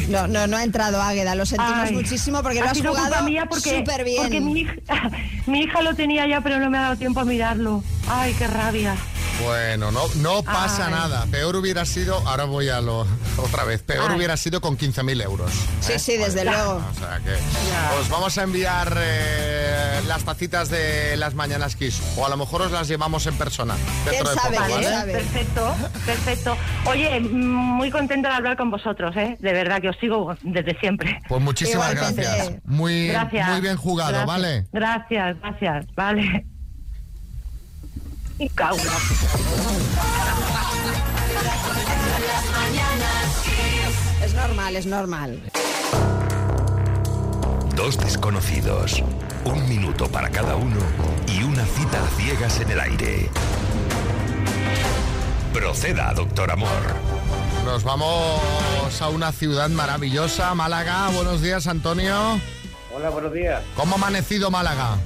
[0.09, 1.95] No, no, no ha entrado Águeda, lo sentimos Ay.
[1.95, 4.23] muchísimo porque lo Ha has sido culpa jugado súper bien.
[4.23, 4.75] porque mi, hija,
[5.47, 7.83] mi hija lo tenía ya, pero no me ha dado tiempo a mirarlo.
[8.09, 8.97] Ay, qué rabia.
[9.45, 10.93] Bueno, no, no pasa Ay.
[10.95, 11.27] nada.
[11.31, 14.17] Peor hubiera sido, ahora voy a lo otra vez, peor Ay.
[14.17, 15.51] hubiera sido con 15.000 euros.
[15.81, 16.83] Sí, sí, desde luego.
[16.91, 17.35] O sea que
[18.01, 22.01] os vamos a enviar eh, las tacitas de las mañanas Kiss.
[22.17, 23.77] O a lo mejor os las llevamos en persona.
[24.05, 24.97] Dentro de sabe, poco, quién ¿vale?
[24.97, 25.13] sabe?
[25.13, 25.75] Perfecto,
[26.05, 26.57] perfecto.
[26.87, 29.37] Oye, muy contenta de hablar con vosotros, ¿eh?
[29.41, 31.21] De verdad que os sigo desde siempre.
[31.29, 32.23] Pues muchísimas Igualmente.
[32.23, 32.53] gracias.
[32.65, 33.49] Muy, Gracias.
[33.51, 34.27] muy bien jugado, Gracias.
[34.27, 34.67] ¿vale?
[34.73, 36.47] Gracias, gracias, vale.
[38.39, 38.77] Y cago.
[44.23, 45.43] Es normal, es normal.
[47.75, 49.03] Dos desconocidos,
[49.45, 50.77] un minuto para cada uno
[51.27, 53.31] y una cita a ciegas en el aire.
[55.53, 56.69] Proceda, doctor Amor.
[57.65, 58.41] Nos vamos
[59.01, 61.09] a una ciudad maravillosa, Málaga.
[61.11, 62.41] Buenos días, Antonio.
[62.95, 63.63] Hola, buenos días.
[63.75, 64.97] ¿Cómo ha amanecido Málaga?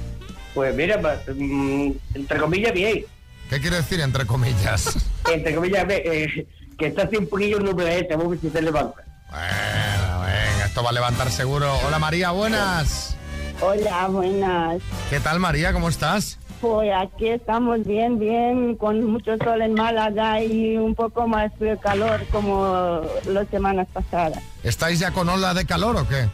[0.53, 0.99] Pues mira,
[1.35, 3.05] mm, entre comillas, bien.
[3.53, 4.97] ¿Qué quiere decir entre comillas?
[5.31, 9.03] Entre comillas, eh, que está así un poquillo vamos a ver si se levanta.
[9.29, 11.71] Bueno, venga, esto va a levantar seguro.
[11.85, 13.15] Hola María, buenas.
[13.61, 14.81] Hola, buenas.
[15.11, 15.71] ¿Qué tal María?
[15.71, 16.39] ¿Cómo estás?
[16.61, 21.77] Pues aquí estamos bien, bien, con mucho sol en Málaga y un poco más de
[21.77, 24.41] calor como las semanas pasadas.
[24.63, 26.27] ¿Estáis ya con ola de calor o qué?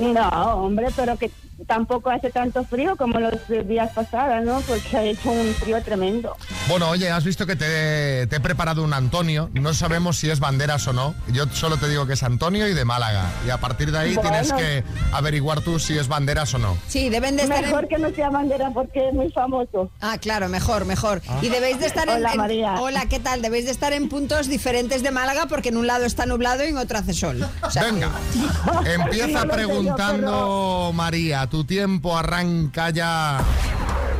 [0.00, 1.30] No, hombre, pero que
[1.74, 3.32] tampoco hace tanto frío como los
[3.68, 4.60] días pasados, ¿no?
[4.62, 6.36] Porque ha hecho un frío tremendo.
[6.68, 9.48] Bueno, oye, has visto que te, te he preparado un Antonio.
[9.54, 11.14] No sabemos si es banderas o no.
[11.32, 13.24] Yo solo te digo que es Antonio y de Málaga.
[13.46, 14.30] Y a partir de ahí Bueno.
[14.30, 16.76] tienes que averiguar tú si es banderas o no.
[16.88, 19.92] Sí, deben de estar Mejor que no sea bandera porque es muy famoso.
[20.00, 21.22] Ah, claro, mejor, mejor.
[21.40, 22.16] Y debéis de estar en...
[22.16, 22.74] Hola, en- María.
[22.80, 23.42] Hola, ¿qué tal?
[23.42, 26.70] Debéis de estar en puntos diferentes de Málaga porque en un lado está nublado y
[26.70, 27.46] en otro hace sol.
[27.62, 28.10] O sea, Venga,
[28.92, 31.46] empieza No lo sé yo, preguntando María.
[31.60, 33.38] Tu tiempo arranca ya.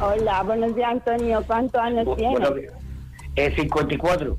[0.03, 1.42] Hola, buenos días, Antonio.
[1.46, 2.33] ¿Cuántos años tienes?
[2.38, 2.72] Buenos días.
[3.35, 4.37] Eh, 54.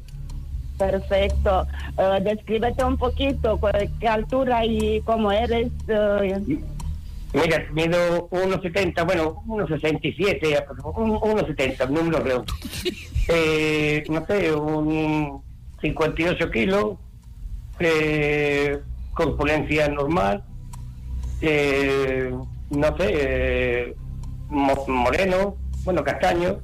[0.78, 1.66] Perfecto.
[1.98, 3.60] Eh, descríbete un poquito
[4.00, 5.72] qué altura y cómo eres.
[5.88, 6.60] eh,
[7.34, 10.64] Mira, mido 1,70, bueno, 1,67,
[10.96, 12.54] un- 1,70, número redondo.
[13.30, 15.42] Eh, no sé, un
[15.82, 16.98] 58 kilos,
[17.80, 18.80] eh,
[19.16, 20.44] corpulencia normal,
[21.42, 22.32] eh,
[22.72, 23.96] no sé, eh,
[24.50, 26.58] mo- moreno, bueno, castaño,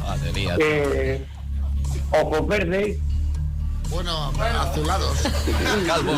[0.00, 0.56] Madre mía.
[0.60, 1.24] eh,
[2.10, 2.98] ojos verdes.
[3.88, 5.18] Bueno, azulados.
[5.86, 6.12] Calvo.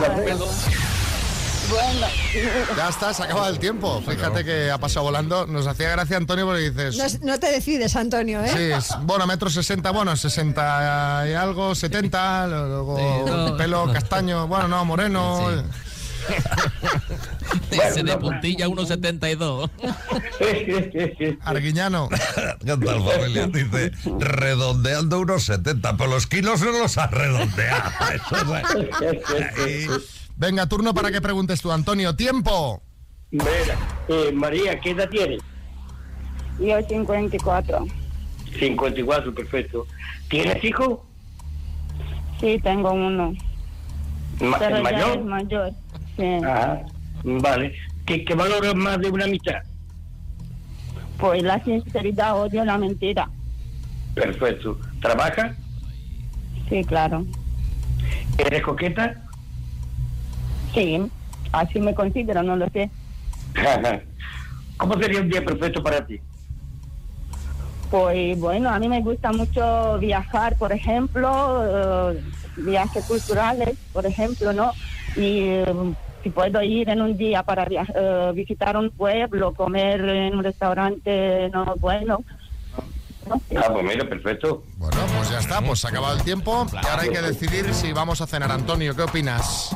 [1.70, 2.06] Bueno,
[2.76, 4.00] Ya está, se acaba el tiempo.
[4.06, 5.46] Fíjate que ha pasado volando.
[5.46, 7.20] Nos hacía gracia Antonio porque dices...
[7.22, 8.50] no, no te decides, Antonio, ¿eh?
[8.50, 13.56] Sí, es, bueno, metro sesenta, bueno, 60 y algo, 70, luego Sí, no.
[13.56, 15.50] pelo castaño, bueno, no, moreno.
[17.70, 19.70] Ese de puntilla 1,72.
[21.44, 22.08] Arguiñano.
[22.08, 23.46] ¿Qué tal, familia?
[23.48, 27.90] Dice, redondeando unos 70, pero los kilos no los has redondeado.
[29.66, 30.00] Eso
[30.36, 32.16] Venga, turno para que preguntes tú, Antonio.
[32.16, 32.82] ¡Tiempo!
[33.30, 33.76] Mira,
[34.08, 35.40] eh, María, ¿qué edad tienes?
[36.58, 37.86] yo 54.
[38.58, 39.86] 54, perfecto.
[40.28, 41.00] ¿Tienes hijos?
[42.40, 43.32] Sí, tengo uno.
[44.40, 45.18] Ma- pero ya ¿Mayor?
[45.18, 45.72] es mayor.
[46.16, 46.24] Sí.
[46.44, 46.82] Ajá,
[47.22, 47.74] vale.
[48.06, 49.62] ¿Qué, qué valoras más de una amistad?
[51.18, 53.28] Pues la sinceridad odio la mentira.
[54.14, 54.78] Perfecto.
[55.00, 55.56] ¿Trabajas?
[56.68, 57.24] Sí, claro.
[58.38, 59.14] ¿Eres coqueta?
[60.72, 61.00] Sí,
[61.52, 62.90] así me considero, no lo sé.
[64.76, 66.20] ¿Cómo sería un día perfecto para ti?
[67.90, 72.20] Pues bueno, a mí me gusta mucho viajar, por ejemplo, eh,
[72.56, 74.72] viajes culturales, por ejemplo, ¿no?
[75.16, 75.64] Y eh,
[76.22, 80.44] si puedo ir en un día para via- eh, visitar un pueblo, comer en un
[80.44, 82.18] restaurante no bueno.
[83.30, 84.64] Ah, pues mira, perfecto.
[84.76, 87.72] Bueno, pues ya está, pues se ha acabado el tiempo y ahora hay que decidir
[87.72, 88.50] si vamos a cenar.
[88.52, 89.74] Antonio, ¿qué opinas?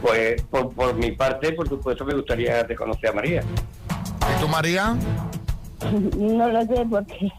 [0.00, 3.42] Pues por, por mi parte, por supuesto, me gustaría conocer a María.
[3.42, 4.96] ¿Y tú, María?
[6.16, 7.30] No lo sé porque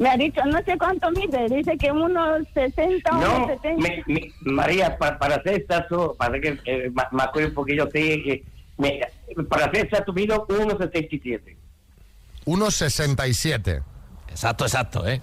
[0.00, 3.82] me ha dicho, no sé cuánto mide, dice que unos 60 No, unos 70.
[3.88, 8.22] me- me- María, pa- para hacer exacto, para que eh, me acuerdo un poquillo, sí,
[8.24, 8.44] que
[8.78, 9.00] me-
[9.48, 11.54] para hacer exacto, mido 1,77.
[12.46, 13.82] 1,67.
[14.28, 15.20] Exacto, exacto, ¿eh?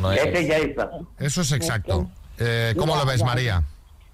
[0.00, 0.90] No es- Ese ya está.
[1.18, 2.08] Eso es exacto.
[2.38, 3.62] Eh, ¿Cómo lo ves, María?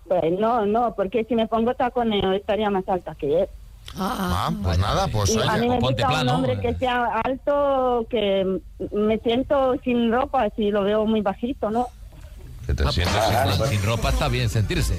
[0.09, 3.49] Pues no, no, porque si me pongo taconeo estaría más alta que él.
[3.99, 5.69] Ah, pues nada, pues Y a mí oye.
[5.69, 8.61] me gusta un hombre que sea alto, que
[8.93, 11.89] me siento sin ropa si lo veo muy bajito, ¿no?
[12.71, 13.17] Que te sientes
[13.57, 14.97] sin, sin ropa está bien sentirse.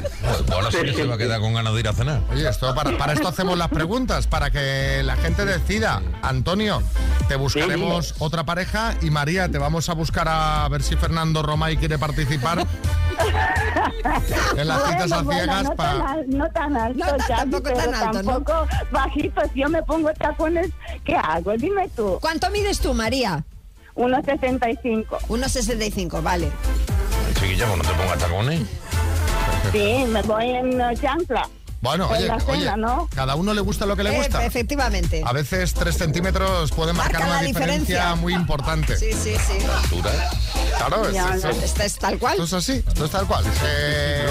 [0.52, 2.22] Ahora sí que se va a quedar con ganas de ir a cenar.
[2.30, 6.02] Oye, esto para, para esto hacemos las preguntas, para que la gente decida.
[6.22, 6.84] Antonio,
[7.30, 11.78] te buscaremos otra pareja y María, te vamos a buscar a ver si Fernando Romay
[11.78, 12.68] quiere participar
[14.58, 17.78] en las citas a Bueno, ciegas no, tan, no tan alto, No, Chapi, tampoco pero
[17.78, 18.32] tan alto, ¿no?
[18.32, 19.42] tampoco bajito.
[19.54, 20.72] Si yo me pongo tacones,
[21.06, 21.54] ¿qué hago?
[21.54, 22.18] Dime tú.
[22.20, 23.46] ¿Cuánto mides tú, María?
[23.96, 25.06] 1,65.
[25.28, 26.52] 1,65, vale.
[27.62, 28.62] Chiquilla, pues no te pongas tacones.
[29.72, 31.48] Sí, me voy en eh, chancla.
[31.82, 33.10] Bueno, En oye, la cena, oye, ¿no?
[33.16, 34.46] cada uno le gusta lo que le Eh, gusta.
[34.46, 35.24] efectivamente.
[35.26, 38.16] A veces tres centímetros pueden marcar Marca una la diferencia, diferencia.
[38.22, 38.98] muy importante.
[38.98, 39.66] Sí, sí, sí.
[40.78, 42.34] Claro, es, Ya, es- no, esto es tal cual.
[42.34, 43.46] esto es así, esto es tal cual.
[43.66, 44.28] Eh,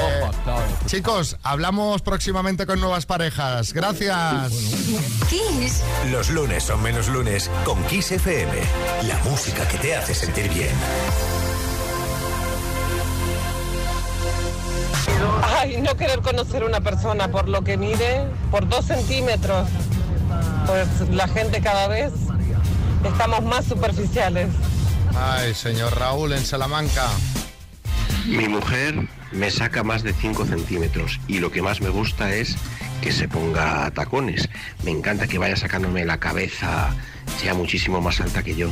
[0.86, 3.72] chicos, hablamos próximamente con nuevas parejas.
[3.72, 4.52] Gracias.
[5.28, 5.82] Kiss.
[6.10, 8.52] Los lunes son menos lunes con Kiss FM.
[9.08, 10.70] La música que te hace sentir bien.
[15.42, 19.68] Ay, no querer conocer una persona por lo que mide, por dos centímetros.
[20.66, 22.12] Pues la gente cada vez
[23.04, 24.48] estamos más superficiales.
[25.16, 27.08] Ay, señor Raúl en Salamanca.
[28.26, 32.56] Mi mujer me saca más de 5 centímetros y lo que más me gusta es
[33.00, 34.48] que se ponga tacones.
[34.84, 36.90] Me encanta que vaya sacándome la cabeza,
[37.40, 38.68] sea muchísimo más alta que yo.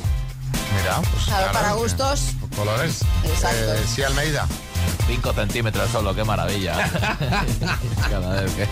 [0.77, 2.33] Mira, pues Claro, para gustos.
[2.55, 3.01] colores.
[3.25, 3.75] Exacto.
[3.75, 4.47] Eh, sí, Almeida.
[5.07, 6.75] 5 centímetros solo, qué maravilla.
[8.11, 8.63] Cada vez que...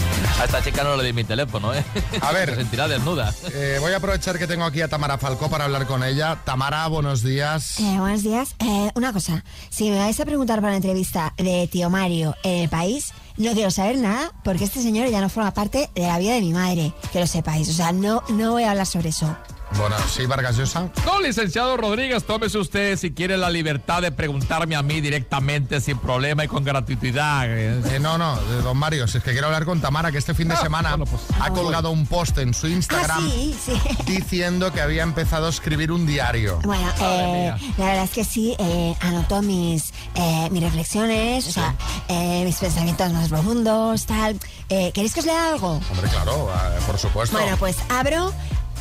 [0.41, 1.85] A esta chica no le di mi teléfono, ¿eh?
[2.21, 2.51] A ver.
[2.57, 3.35] Se sentirá desnuda.
[3.53, 6.39] Eh, voy a aprovechar que tengo aquí a Tamara Falcó para hablar con ella.
[6.45, 7.81] Tamara, buenos días.
[7.81, 8.55] Eh, buenos días.
[8.59, 12.63] Eh, una cosa, si me vais a preguntar para la entrevista de Tío Mario en
[12.63, 16.19] el país, no quiero saber nada porque este señor ya no forma parte de la
[16.19, 17.69] vida de mi madre, que lo sepáis.
[17.69, 19.37] O sea, no, no voy a hablar sobre eso.
[19.79, 20.89] Bueno, sí, Vargas Llosa.
[21.05, 25.99] No, licenciado Rodríguez, tómese usted si quiere la libertad de preguntarme a mí directamente sin
[25.99, 27.45] problema y con gratuidad.
[27.47, 30.35] Eh, no, no, eh, don Mario, si es que quiero hablar con Tamara, que este
[30.35, 33.57] fin de Ah, semana bueno, pues, ha colgado un post en su Instagram Ah, sí,
[33.65, 33.73] sí.
[34.07, 36.59] diciendo que había empezado a escribir un diario.
[36.65, 41.75] Bueno, eh, la verdad es que sí, eh, anoto mis, eh, mis reflexiones, o sea,
[42.09, 44.39] eh, mis pensamientos más profundos, tal.
[44.71, 45.81] Eh, ¿Queréis que os lea algo?
[45.91, 47.37] Hombre, claro, eh, por supuesto.
[47.37, 48.33] Bueno, pues abro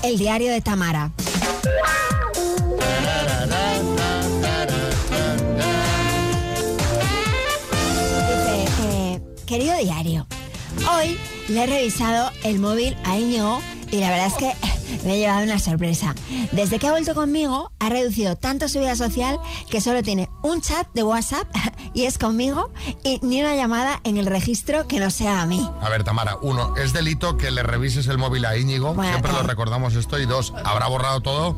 [0.04, 1.12] el diario de Tamara.
[8.84, 10.28] Eh, querido diario,
[10.96, 11.18] hoy
[11.50, 15.44] le he revisado el móvil a Íñigo y la verdad es que me he llevado
[15.44, 16.16] una sorpresa.
[16.52, 20.62] Desde que ha vuelto conmigo, ha reducido tanto su vida social que solo tiene un
[20.62, 21.48] chat de WhatsApp
[21.94, 22.72] y es conmigo
[23.04, 25.68] y ni una llamada en el registro que no sea a mí.
[25.82, 29.32] A ver, Tamara, uno, es delito que le revises el móvil a Íñigo, Bueno, siempre
[29.34, 31.58] lo recordamos esto, y dos, habrá borrado todo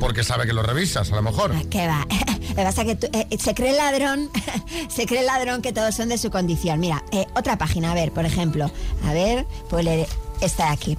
[0.00, 1.54] porque sabe que lo revisas, a lo mejor.
[1.68, 2.06] ¿Qué va?
[2.50, 4.28] Lo que pasa es que tú- eh, se cree el ladrón,
[4.88, 6.80] se cree ladrón que todos son de su condición.
[6.80, 8.70] Mira, eh, otra página, a ver, por ejemplo,
[9.06, 10.08] a ver, pues leer
[10.40, 10.98] esta de aquí.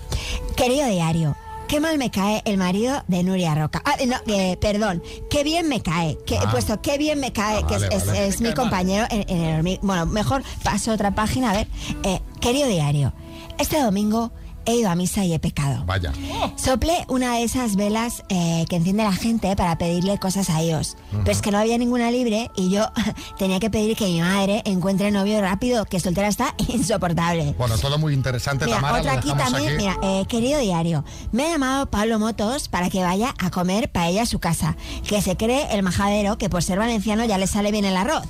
[0.55, 1.35] Querido diario,
[1.71, 3.81] qué mal me cae el marido de Nuria Roca.
[3.85, 6.17] Ah, no, eh, perdón, qué bien me cae.
[6.25, 6.51] Que, Ah.
[6.51, 8.27] puesto qué bien me cae, Ah, que es- vale, es, vale.
[8.27, 11.67] es Me mi compañero en, en el Bueno, mejor paso a otra página, a ver.
[12.03, 13.13] Eh, querido diario,
[13.57, 14.33] este domingo
[14.65, 15.83] he ido a misa y he pecado.
[15.85, 16.11] Vaya.
[16.55, 20.97] Soplé una de esas velas eh, que enciende la gente para pedirle cosas a Dios.
[21.11, 22.85] Pero es que no había ninguna libre y yo
[23.37, 27.55] tenía que pedir que mi madre encuentre novio rápido, que soltera está insoportable.
[27.57, 28.99] Bueno, todo muy interesante, Mira, Tamara.
[28.99, 29.77] otra aquí también, aquí.
[29.77, 34.23] mira, eh, querido diario, me ha llamado Pablo Motos para que vaya a comer paella
[34.23, 34.75] a su casa,
[35.07, 38.23] que se cree el majadero que por ser valenciano ya le sale bien el arroz.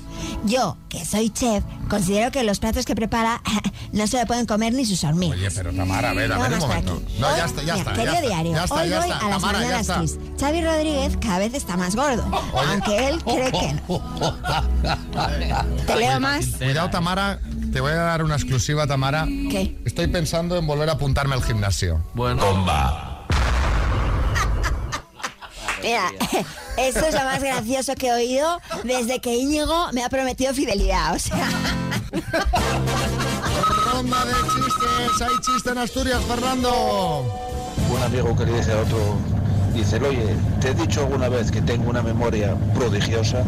[0.44, 3.42] Yo, que soy chef, considero que los platos que prepara
[3.92, 5.36] no se le pueden comer ni sus hormigas.
[5.38, 7.10] Oye, pero Tamara, a ver, a Nada ver un más por momento.
[7.18, 7.92] No, Hoy- ya está, ya mira, está.
[7.92, 9.18] Querido ya está, diario, ya está, hoy ya voy está.
[9.18, 10.00] a las Tamara, ya mañanas está.
[10.00, 10.18] Kiss.
[10.40, 14.38] Xavi Rodríguez cada vez está más gordo, aunque él cree que no.
[15.86, 16.46] ¿Te leo más?
[16.58, 17.40] Cuidado, Tamara.
[17.72, 19.24] Te voy a dar una exclusiva, Tamara.
[19.26, 19.78] ¿Qué?
[19.86, 22.02] Estoy pensando en volver a apuntarme al gimnasio.
[22.12, 22.44] Bueno.
[22.44, 23.08] Bomba.
[25.82, 26.10] Mira,
[26.76, 31.14] eso es lo más gracioso que he oído desde que Íñigo me ha prometido fidelidad,
[31.14, 31.48] o sea...
[34.02, 35.22] Ronda de chistes.
[35.22, 37.24] Hay chiste en Asturias, Fernando.
[37.88, 38.98] Un amigo que le dice a otro,
[39.74, 43.44] dice, oye, ¿te he dicho alguna vez que tengo una memoria prodigiosa?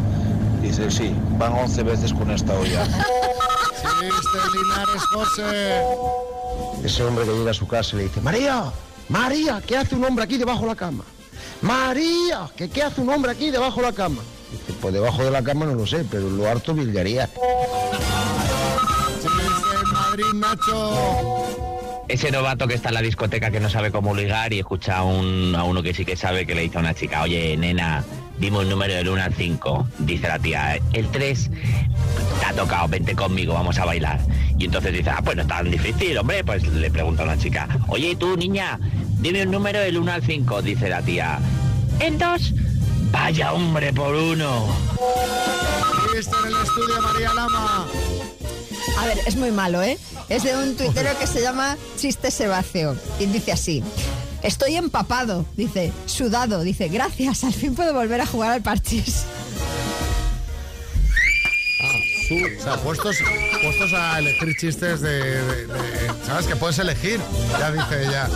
[0.62, 2.84] Dice, sí, van 11 veces con esta olla.
[2.84, 5.82] Chiste, Linares, José.
[6.84, 8.64] Ese hombre que llega a su casa y le dice, María,
[9.09, 11.02] María, ¿qué hace un hombre aquí debajo de la cama?
[11.62, 14.22] María, ¿qué, ¿qué hace un hombre aquí debajo de la cama?
[14.52, 17.28] Dice, pues debajo de la cama no lo sé, pero lo harto bilgaría.
[20.14, 22.04] Madrid, Nacho.
[22.06, 25.02] Ese novato que está en la discoteca que no sabe cómo ligar y escucha a,
[25.02, 28.04] un- a uno que sí que sabe que le dice a una chica, oye, nena,
[28.38, 29.88] dime un número del 1 al 5.
[29.98, 31.50] Dice la tía, el 3
[32.38, 34.20] te ha tocado, vente conmigo, vamos a bailar.
[34.56, 36.44] Y entonces dice, ah, pues no es tan difícil, hombre.
[36.44, 38.78] Pues le pregunta a una chica, oye, ¿y tú, niña,
[39.18, 40.62] dime un número del 1 al 5.
[40.62, 41.40] Dice la tía,
[41.98, 42.52] el 2.
[43.10, 44.66] Vaya hombre por uno.
[46.14, 47.86] Chiste en el estudio, María Lama.
[48.99, 49.99] A ver, es muy malo, ¿eh?
[50.28, 52.97] Es de un tuitero que se llama Chiste Sebáceo.
[53.18, 53.82] Y dice así.
[54.43, 59.24] Estoy empapado, dice, sudado, dice, gracias, al fin puedo volver a jugar al parchís.
[62.59, 63.16] O sea, puestos,
[63.62, 65.11] puestos a elegir chistes de,
[65.43, 66.47] de- de- ¿Sabes?
[66.47, 67.20] Que puedes elegir.
[67.59, 68.28] Ya dice ella.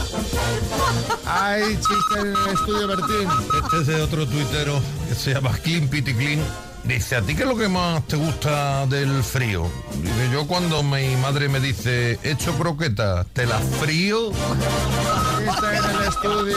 [1.24, 3.28] Hay chistes en el estudio Bertín.
[3.64, 6.40] Este es de otro tuitero que se llama Clean Pity Clean.
[6.84, 9.70] Dice, ¿a ti qué es lo que más te gusta del frío?
[10.00, 14.30] Dice, yo cuando mi madre me dice, hecho croquetas, ¿te las frío?
[14.30, 16.56] Chiste en el estudio,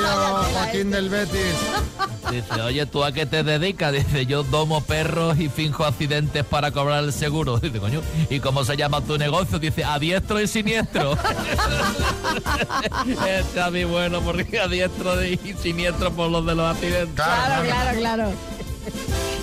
[0.54, 1.56] Joaquín del Betis.
[2.32, 3.92] Dice, oye, ¿tú a qué te dedicas?
[3.92, 7.60] Dice, yo domo perros y finjo accidentes para cobrar el seguro.
[7.60, 9.60] Dice, coño, ¿y cómo se llama tu negocio?
[9.60, 11.18] Dice, a diestro y siniestro.
[13.28, 17.16] Está muy bueno porque a diestro y siniestro por los de los accidentes.
[17.16, 18.32] Claro, claro, claro.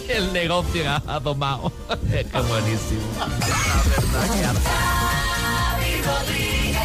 [0.08, 1.72] El negocio ha tomado.
[2.12, 3.00] Es que buenísimo.
[3.18, 6.78] La verdad que ahora- Xavi Rodríguez,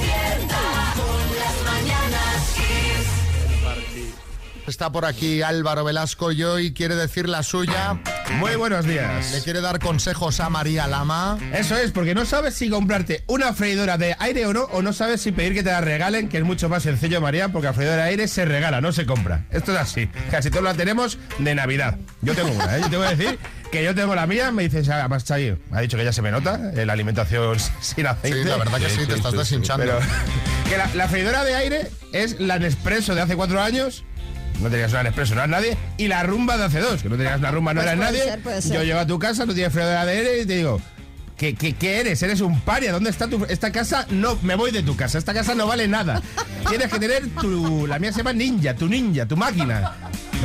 [0.00, 3.08] despierta con las mañanas Kiss.
[4.66, 8.00] Está por aquí Álvaro Velasco y hoy quiere decir la suya.
[8.36, 9.32] Muy buenos días.
[9.32, 11.38] Le quiere dar consejos a María Lama.
[11.52, 14.92] Eso es, porque no sabes si comprarte una freidora de aire o no, o no
[14.92, 17.72] sabes si pedir que te la regalen, que es mucho más sencillo, María, porque la
[17.72, 19.44] freidora de aire se regala, no se compra.
[19.50, 20.08] Esto es así.
[20.30, 21.98] Casi todos la tenemos de Navidad.
[22.20, 22.80] Yo tengo una, ¿eh?
[22.82, 23.38] Yo te voy a decir
[23.72, 26.22] que yo tengo la mía, me dice, además, Chayi, me ha dicho que ya se
[26.22, 28.42] me nota eh, la alimentación sin aceite.
[28.42, 29.84] Sí, la verdad que sí, te estás deshinchando.
[29.84, 29.98] Pero
[30.68, 34.04] que la, la freidora de aire es la Nespresso de hace cuatro años.
[34.60, 35.76] No tenías una Nespresso, no eras nadie.
[35.96, 38.10] Y la rumba de hace dos, que no tenías una rumba, no Pues eras puede
[38.18, 38.30] nadie.
[38.32, 38.72] ser, puede ser.
[38.76, 40.80] Yo llego a tu casa, no tienes freidora de aire y te digo,
[41.36, 42.22] ¿qué, qué, qué eres?
[42.22, 42.92] Eres un paria.
[42.92, 43.44] ¿Dónde está tu.?
[43.48, 44.36] Esta casa no.
[44.42, 45.18] Me voy de tu casa.
[45.18, 46.20] Esta casa no vale nada.
[46.68, 47.86] Tienes que tener tu.
[47.86, 49.92] La mía se llama Ninja, tu ninja, tu máquina.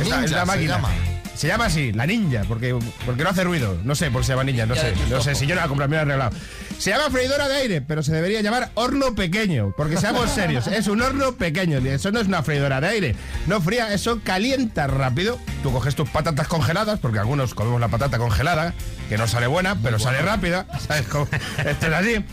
[0.00, 0.74] Esta Ninja es la se máquina.
[0.76, 0.88] llama.
[1.34, 3.76] Se llama así, la ninja, porque, porque no hace ruido.
[3.82, 4.94] No sé por qué se llama ninja, no Ya sé.
[5.10, 6.36] No sé si yo no la compré, me la he arreglado.
[6.78, 10.86] Se llama freidora de aire, pero se debería llamar horno pequeño, porque seamos serios, es
[10.86, 11.78] un horno pequeño.
[11.78, 13.16] Eso no es una freidora de aire.
[13.46, 15.38] No fría, eso calienta rápido.
[15.62, 18.74] Tú coges tus patatas congeladas, porque algunos comemos la patata congelada,
[19.08, 20.66] que no sale buena, pero sale rápida.
[20.86, 21.26] ¿Sabes cómo?
[21.64, 22.24] Esto es así.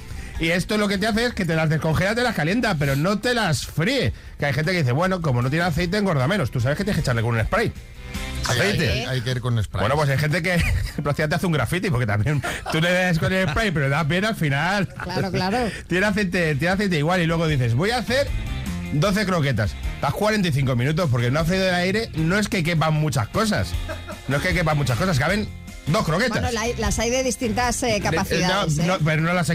[0.41, 2.95] Y esto lo que te hace es que te las descongela, te las calienta, pero
[2.95, 4.11] no te las fríe.
[4.39, 6.49] Que hay gente que dice, bueno, como no tiene aceite, engorda menos.
[6.49, 7.71] Tú sabes que tienes que echarle con un spray.
[8.47, 8.89] Aceite.
[8.89, 9.81] hay, hay que ir con spray.
[9.81, 10.57] Bueno, pues hay gente que
[11.03, 12.41] prácticamente hace un graffiti, porque también
[12.71, 14.87] tú le das con el spray, pero da pena al final.
[14.87, 15.57] Claro, claro.
[15.87, 18.27] tiene aceite, tiene aceite igual y luego dices, voy a hacer
[18.93, 19.75] 12 croquetas.
[20.01, 23.69] Das 45 minutos, porque en una freidora de aire no es que quepan muchas cosas.
[24.27, 25.47] No es que quepan muchas cosas, caben
[25.87, 26.41] dos croquetas.
[26.41, 28.77] Bueno, la- las hay de distintas eh, capacidades.
[28.77, 28.87] No, ¿eh?
[28.87, 29.51] no, pero no las,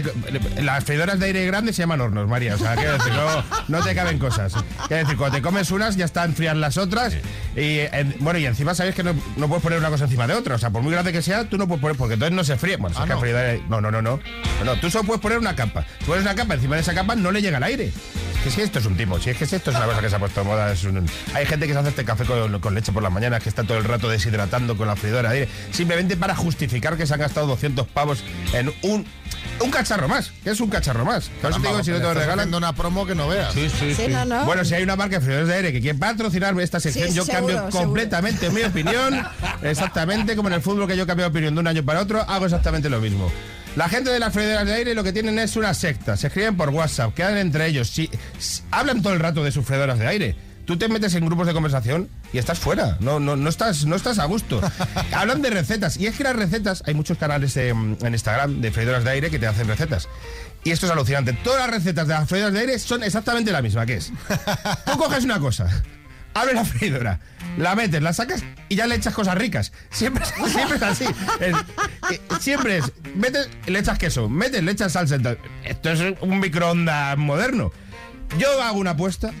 [0.61, 2.55] las freidoras de aire grandes se llaman hornos, María.
[2.55, 4.53] O sea, quiero decir, no, no te caben cosas.
[4.87, 7.13] Quiero decir, cuando te comes unas ya están frías las otras.
[7.55, 10.33] Y en- bueno, y encima sabes que no, no puedes poner una cosa encima de
[10.33, 10.55] otra.
[10.55, 12.57] O sea, por muy grande que sea, tú no puedes poner, porque entonces no se
[12.57, 12.77] fríe.
[12.77, 13.81] Bueno, si Ah, es que no.
[13.81, 14.19] no, no, no, no.
[14.59, 15.85] No, no, tú solo puedes poner una capa.
[15.99, 17.91] Si pones una capa encima de esa capa, no le llega el aire.
[18.47, 20.15] Es que esto es un timo, si es que esto es una cosa que se
[20.15, 20.71] ha puesto de moda.
[20.71, 23.39] es un- hay gente que se hace este café con, con leche por la mañana,
[23.39, 27.05] que está todo el rato deshidratando con la freidora de aire, simplemente para justificar que
[27.05, 28.23] se han gastado 200 pavos
[28.53, 29.05] en un,
[29.59, 30.31] un cacharro más.
[30.43, 31.29] que es un cacharro más?
[31.41, 32.53] Por eso te digo, si no te lo regalan.
[32.53, 33.53] una promo que no veas.
[33.53, 34.45] Sí, sí, Sí, no, no.
[34.45, 37.15] Bueno, si hay una marca de freidores de aire que quiere patrocinarme esta sección, Sí,
[37.15, 37.85] yo seguro, cambio seguro.
[37.85, 39.21] completamente mi opinión.
[39.61, 42.21] Exactamente como en el fútbol que yo cambio de opinión de un año para otro,
[42.21, 43.31] hago exactamente lo mismo.
[43.77, 46.17] La gente de las freidoras de aire lo que tienen es una secta.
[46.17, 47.87] Se escriben por WhatsApp, quedan entre ellos.
[47.87, 48.09] Si,
[48.39, 50.35] si- hablan todo el rato de sus freidoras de aire.
[50.65, 52.97] Tú te metes en grupos de conversación y estás fuera.
[53.01, 54.59] No, no, no, estás, no estás a gusto.
[55.13, 55.95] Hablan de recetas.
[55.97, 59.11] Y es que las recetas, hay muchos canales de, mm, en Instagram de freidoras de
[59.11, 60.09] aire que te hacen recetas.
[60.63, 61.33] Y esto es alucinante.
[61.43, 64.11] Todas las recetas de las freidoras de aire son exactamente la misma, que es.
[64.91, 65.69] Tú coges una cosa,
[66.39, 67.19] abres la freidora,
[67.57, 69.71] la metes, la sacas y ya le echas cosas ricas.
[69.89, 71.05] Siempre, siempre es así.
[71.39, 71.55] Es-
[72.11, 75.15] eh, siempre es, metes, le echas queso, metes, le echas salsa.
[75.15, 77.71] entonces, Esto es un microondas moderno.
[78.37, 79.31] Yo hago una apuesta,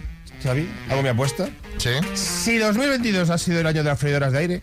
[0.43, 1.49] Xavi, hago mi apuesta.
[1.77, 1.89] Sí.
[2.15, 4.61] Si 2022 ha sido el año de las freidoras de aire,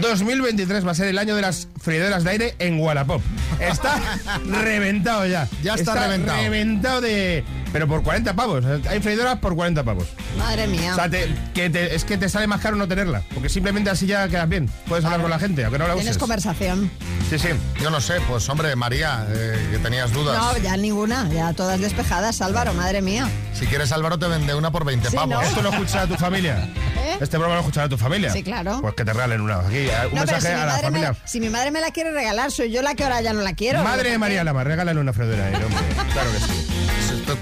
[0.00, 3.20] 2023 va a ser el año de las freidoras de aire en Wallapop.
[3.58, 4.00] Está
[4.62, 5.48] reventado ya.
[5.62, 6.40] Ya está reventado.
[6.40, 7.44] Reventado de...
[7.72, 8.64] Pero por 40 pavos.
[8.88, 10.08] Hay freidoras por 40 pavos.
[10.36, 10.92] Madre mía.
[10.92, 13.22] O sea, te- que te- es que te sale más caro no tenerla.
[13.32, 14.68] Porque simplemente así ya quedas bien.
[14.88, 16.18] Puedes hablar con la gente, aunque no la Tienes uses.
[16.18, 16.90] conversación.
[17.28, 17.48] Sí, sí.
[17.80, 20.36] Yo no sé, pues hombre, María, eh, que tenías dudas.
[20.36, 21.28] No, ya ninguna.
[21.32, 23.28] Ya todas despejadas, Álvaro, madre mía.
[23.54, 25.34] Si quieres Álvaro te vende una por 20 Sí, pavos.
[25.34, 25.40] ¿no?
[25.42, 26.68] ¿Esto lo escucha tu familia?
[27.10, 27.18] ¿Eh?
[27.20, 28.32] Este programa lo escuchará tu familia.
[28.32, 28.78] Sí, claro.
[28.80, 29.60] Pues que te regalen una.
[29.60, 31.12] Aquí, eh, un No, mensaje si mi, a la familia.
[31.12, 33.40] me, si mi madre me la quiere regalar, soy yo la que ahora ya no
[33.42, 33.82] la quiero.
[33.82, 34.44] Madre de ¿Por María?
[34.44, 35.80] Lama, regálale una freidora de aire, hombre.
[36.12, 36.66] Claro que sí.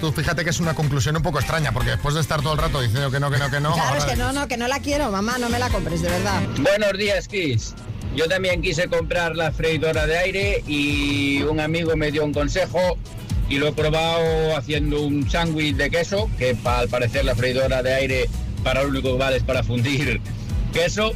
[0.01, 2.59] Tú fíjate que es una conclusión un poco extraña, porque después de estar todo el
[2.59, 3.73] rato diciendo que no, que no, que no.
[3.73, 6.11] Claro, es que no, no, que no la quiero, mamá, no me la compres, de
[6.11, 6.41] verdad.
[6.61, 7.75] Buenos días, Kiss.
[8.15, 12.99] Yo también quise comprar la freidora de aire y un amigo me dio un consejo
[13.49, 17.95] y lo he probado haciendo un sándwich de queso, que al parecer la freidora de
[17.95, 18.29] aire
[18.69, 20.21] para lo único que vale es para fundir
[20.75, 21.13] queso.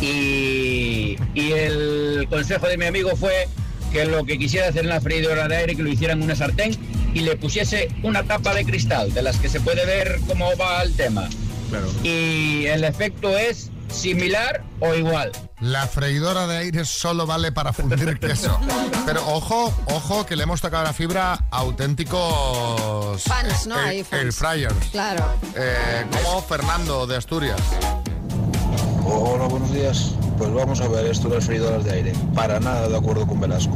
[0.00, 3.48] Y, y el consejo de mi amigo fue
[3.92, 6.34] que lo que quisiera hacer en la freidora de aire que lo hiciera en una
[6.34, 6.74] sartén
[7.12, 10.82] y le pusiese una tapa de cristal, de las que se puede ver cómo va
[10.82, 11.28] el tema.
[12.02, 15.32] Y el efecto es similar o igual.
[15.60, 18.58] La freidora de aire solo vale para fundir queso.
[19.06, 23.74] Pero ojo, ojo, que le hemos tocado la fibra a auténticos Fans, ¿no?
[23.76, 24.22] air- Hay fans.
[24.22, 24.86] air fryers.
[24.92, 25.24] Claro.
[25.56, 27.60] Eh, como Fernando de Asturias.
[29.04, 30.12] Hola, buenos días.
[30.36, 32.12] Pues vamos a ver esto de las freidoras de aire.
[32.34, 33.74] Para nada de acuerdo con Velasco.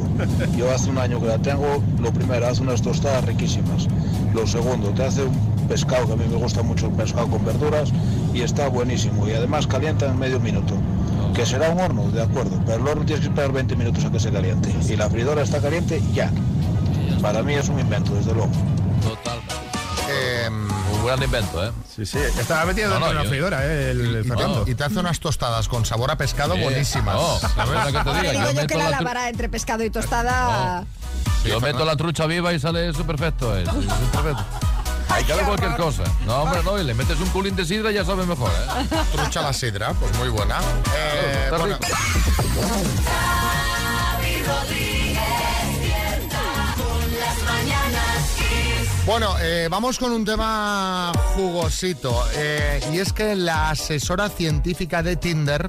[0.57, 3.89] Yo hace un año que la tengo, lo primero, hace unas tostadas riquísimas.
[4.35, 7.45] Lo segundo, te hace un pescado, que a mí me gusta mucho el pescado con
[7.45, 7.91] verduras,
[8.35, 9.27] y está buenísimo.
[9.29, 10.75] Y además calienta en medio minuto.
[11.35, 14.11] Que será un horno, de acuerdo, pero el horno tienes que esperar 20 minutos a
[14.13, 14.75] que se caliente.
[14.87, 16.31] Y la freidora está caliente ya.
[17.23, 18.51] Para mí es un invento, desde luego.
[20.93, 21.73] Un gran invento, ¿eh?
[21.97, 22.19] Sí, sí.
[22.19, 23.91] Estaba metido dentro de una freidora, ¿eh?
[23.93, 26.61] El, el Y, te, y te hace unas tostadas con sabor a pescado Sí.
[26.63, 27.15] buenísimas.
[27.15, 30.85] No, digo Yo yo que la la tru- lavará entre pescado y tostada.
[31.45, 33.57] Yo meto la trucha viva y sale eso perfecto.
[33.57, 33.65] ¿eh?
[33.65, 34.45] Sí, sí, perfecto.
[35.13, 36.05] Hay que ver cualquier cosa.
[36.27, 38.97] No, hombre, no, y le metes un culín de sidra y ya sabe mejor, ¿eh?
[39.13, 40.59] Trucha la sidra, pues muy buena.
[40.97, 41.79] Eh, Está.
[49.05, 52.25] Bueno, eh, vamos con un tema jugosito.
[52.35, 55.67] eh, y es que la asesora científica de Tinder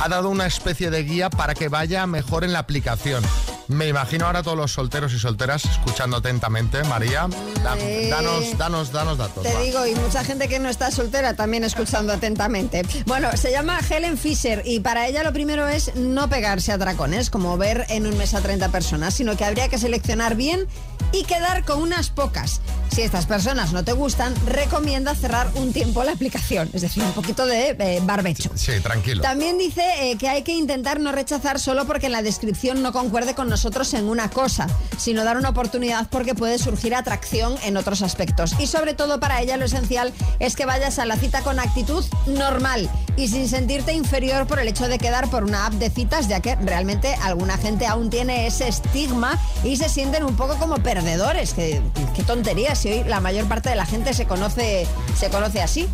[0.00, 3.22] ha dado una especie de guía para que vaya mejor en la aplicación.
[3.68, 6.82] Me imagino ahora todos los solteros y solteras escuchando atentamente.
[6.84, 7.28] María,
[7.62, 7.76] da-
[8.08, 9.42] danos, danos, danos datos.
[9.42, 9.60] Te va.
[9.60, 12.82] digo, y mucha gente que no está soltera también escuchando atentamente.
[13.04, 17.28] Bueno, se llama Helen Fisher y para ella lo primero es no pegarse a dracones,
[17.28, 20.66] como ver en un mes a 30 personas, sino que habría que seleccionar bien
[21.12, 22.62] y quedar con unas pocas.
[22.90, 27.12] Si estas personas no te gustan, recomienda cerrar un tiempo la aplicación, es decir, un
[27.12, 28.50] poquito de eh, barbecho.
[28.54, 29.20] Sí, tranquilo.
[29.22, 32.92] También dice eh, que hay que intentar no rechazar solo porque en la descripción no
[32.92, 34.66] concuerde con nosotros en una cosa,
[34.98, 38.54] sino dar una oportunidad porque puede surgir atracción en otros aspectos.
[38.58, 42.04] Y sobre todo para ella lo esencial es que vayas a la cita con actitud
[42.26, 46.28] normal y sin sentirte inferior por el hecho de quedar por una app de citas,
[46.28, 50.76] ya que realmente alguna gente aún tiene ese estigma y se sienten un poco como
[50.76, 51.54] perdedores.
[51.54, 51.82] Qué
[52.26, 54.86] tontería si hoy la mayor parte de la gente se conoce,
[55.16, 55.88] se conoce así.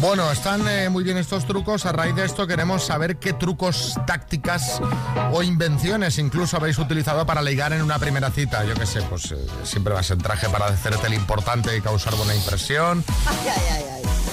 [0.00, 1.84] Bueno, están eh, muy bien estos trucos.
[1.84, 4.80] A raíz de esto queremos saber qué trucos, tácticas
[5.32, 8.64] o invenciones incluso habéis utilizado para ligar en una primera cita.
[8.64, 12.14] Yo qué sé, pues eh, siempre vas en traje para hacerte el importante y causar
[12.14, 13.04] buena impresión.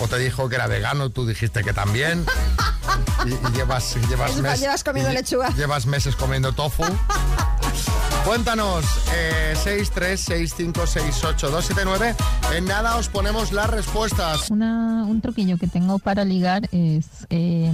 [0.01, 2.25] O te dijo que era vegano, tú dijiste que también.
[3.25, 5.49] Y, y llevas, llevas, mes- llevas comiendo y lechuga.
[5.49, 6.83] Llevas meses comiendo tofu.
[8.27, 8.83] Cuéntanos,
[9.15, 12.13] eh, 636568279.
[12.57, 14.49] En nada os ponemos las respuestas.
[14.51, 17.71] Una- un truquillo que tengo para ligar es eh,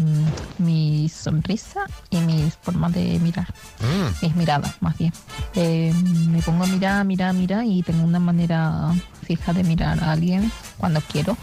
[0.59, 3.47] mi sonrisa y mi forma de mirar.
[3.79, 4.25] Mm.
[4.27, 5.11] Mis miradas, más bien.
[5.55, 5.91] Eh,
[6.29, 8.93] me pongo a mirar, mirar, mirar y tengo una manera
[9.25, 11.35] fija de mirar a alguien cuando quiero.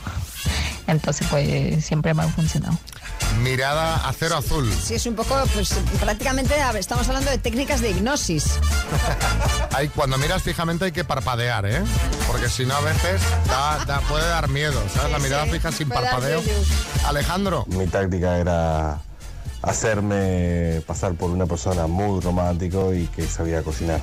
[0.87, 2.79] Entonces, pues siempre me ha funcionado.
[3.43, 4.71] Mirada acero azul.
[4.73, 8.45] Sí, es un poco, pues prácticamente a ver, estamos hablando de técnicas de hipnosis.
[9.75, 11.83] Hay, cuando miras fijamente hay que parpadear, ¿eh?
[12.27, 15.13] Porque si no a veces da- da- puede dar miedo, ¿sabes?
[15.13, 16.43] La mirada fija sin parpadeo.
[17.07, 17.65] Alejandro.
[17.69, 19.01] Mi táctica era
[19.63, 24.01] hacerme pasar por una persona muy romántico y que sabía cocinar.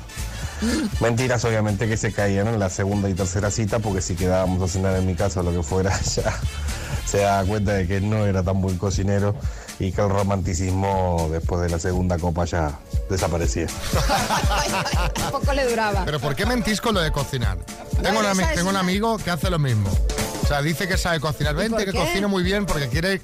[1.02, 4.68] Mentiras, obviamente, que se caían en la segunda y tercera cita, porque si quedábamos a
[4.72, 6.34] cenar en mi casa o lo que fuera, ya
[7.08, 9.36] se daba cuenta de que no era tan buen cocinero
[9.80, 12.78] y que el romanticismo después de la segunda copa ya
[13.10, 13.68] desaparecía.
[15.26, 16.04] Un poco le duraba.
[16.06, 17.58] Pero ¿por qué mentís con lo de cocinar?
[18.02, 19.90] Tengo, un, tengo un amigo que hace lo mismo.
[20.44, 21.54] O sea, dice que sabe cocinar.
[21.56, 21.98] ¿Y Vente, que qué?
[21.98, 23.22] cocina muy bien porque quiere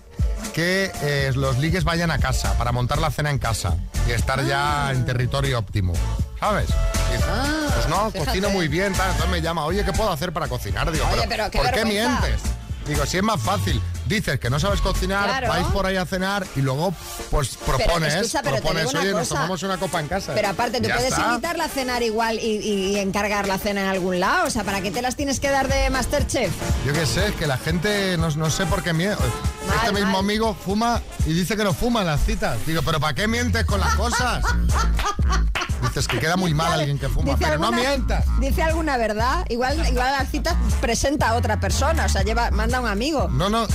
[0.53, 3.75] que eh, los ligues vayan a casa, para montar la cena en casa
[4.07, 5.93] y estar ya en territorio óptimo.
[6.39, 6.67] ¿Sabes?
[6.67, 8.25] Dice, Ah, pues no, fíjate.
[8.25, 9.09] cocino muy bien, tal.
[9.11, 10.91] Entonces me llama, oye, ¿qué puedo hacer para cocinar?
[10.91, 12.19] Digo, Oye, pero, pero qué ¿por qué vergüenza.
[12.21, 12.41] mientes?
[12.87, 15.47] Digo, si es más fácil, dices que no sabes cocinar, Claro.
[15.47, 16.93] vais por ahí a cenar y luego
[17.31, 20.33] pues propones, escucha, pero te propones, oye, nos tomamos una copa en casa.
[20.35, 21.29] Pero aparte, tú Ya puedes está.
[21.29, 24.47] invitarla a cenar igual y, encargar la cena en algún lado.
[24.47, 26.51] O sea, ¿para qué te las tienes que dar de Masterchef?
[26.85, 29.23] Yo qué sé, es que la gente no, no sé por qué miente.
[29.63, 30.19] Este Mal, mismo mal.
[30.19, 32.57] amigo fuma y dice que no fuma en las citas.
[32.65, 34.43] Digo, ¿pero para qué mientes con las cosas?
[35.83, 38.25] Dices que queda muy mal alguien que fuma, pero no mientas.
[38.39, 39.45] Dice alguna verdad.
[39.49, 42.05] Igual, igual a la cita presenta a otra persona.
[42.05, 43.27] O sea, lleva, manda a un amigo.
[43.29, 43.67] No, no.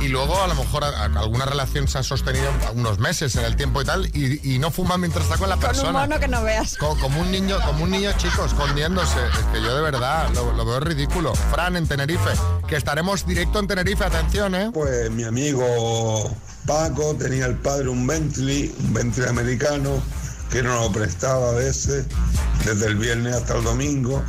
[0.00, 3.44] Y luego a lo mejor a- a- alguna relación se ha sostenido unos meses en
[3.44, 5.92] el tiempo y tal y, y no fuma mientras está con la Con un persona.
[6.00, 6.76] mono que no veas.
[6.76, 9.18] Co- como un niño, como un niño chico escondiéndose.
[9.32, 11.34] Es que yo de verdad lo, lo veo ridículo.
[11.34, 12.30] Fran en Tenerife,
[12.68, 14.70] que estaremos directo en Tenerife, atención, ¿eh?
[14.72, 15.64] Pues mi amigo
[16.66, 20.00] Paco tenía el padre un Bentley, un Bentley americano,
[20.50, 22.06] que nos lo prestaba a veces,
[22.64, 24.22] desde el viernes hasta el domingo,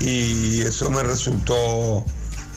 [0.00, 2.04] y eso me resultó,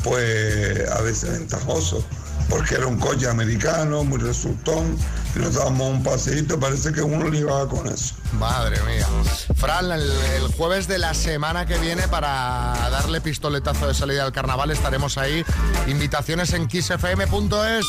[0.03, 2.03] pues, a veces ventajoso,
[2.49, 4.97] porque era un coche americano, muy resultón,
[5.35, 8.15] y nos dábamos un paseíto, parece que uno iba con eso.
[8.39, 9.07] Madre mía.
[9.55, 14.31] Fran, el, el jueves de la semana que viene para darle pistoletazo de salida al
[14.31, 15.43] carnaval estaremos ahí.
[15.87, 17.85] Invitaciones en kissfm.es.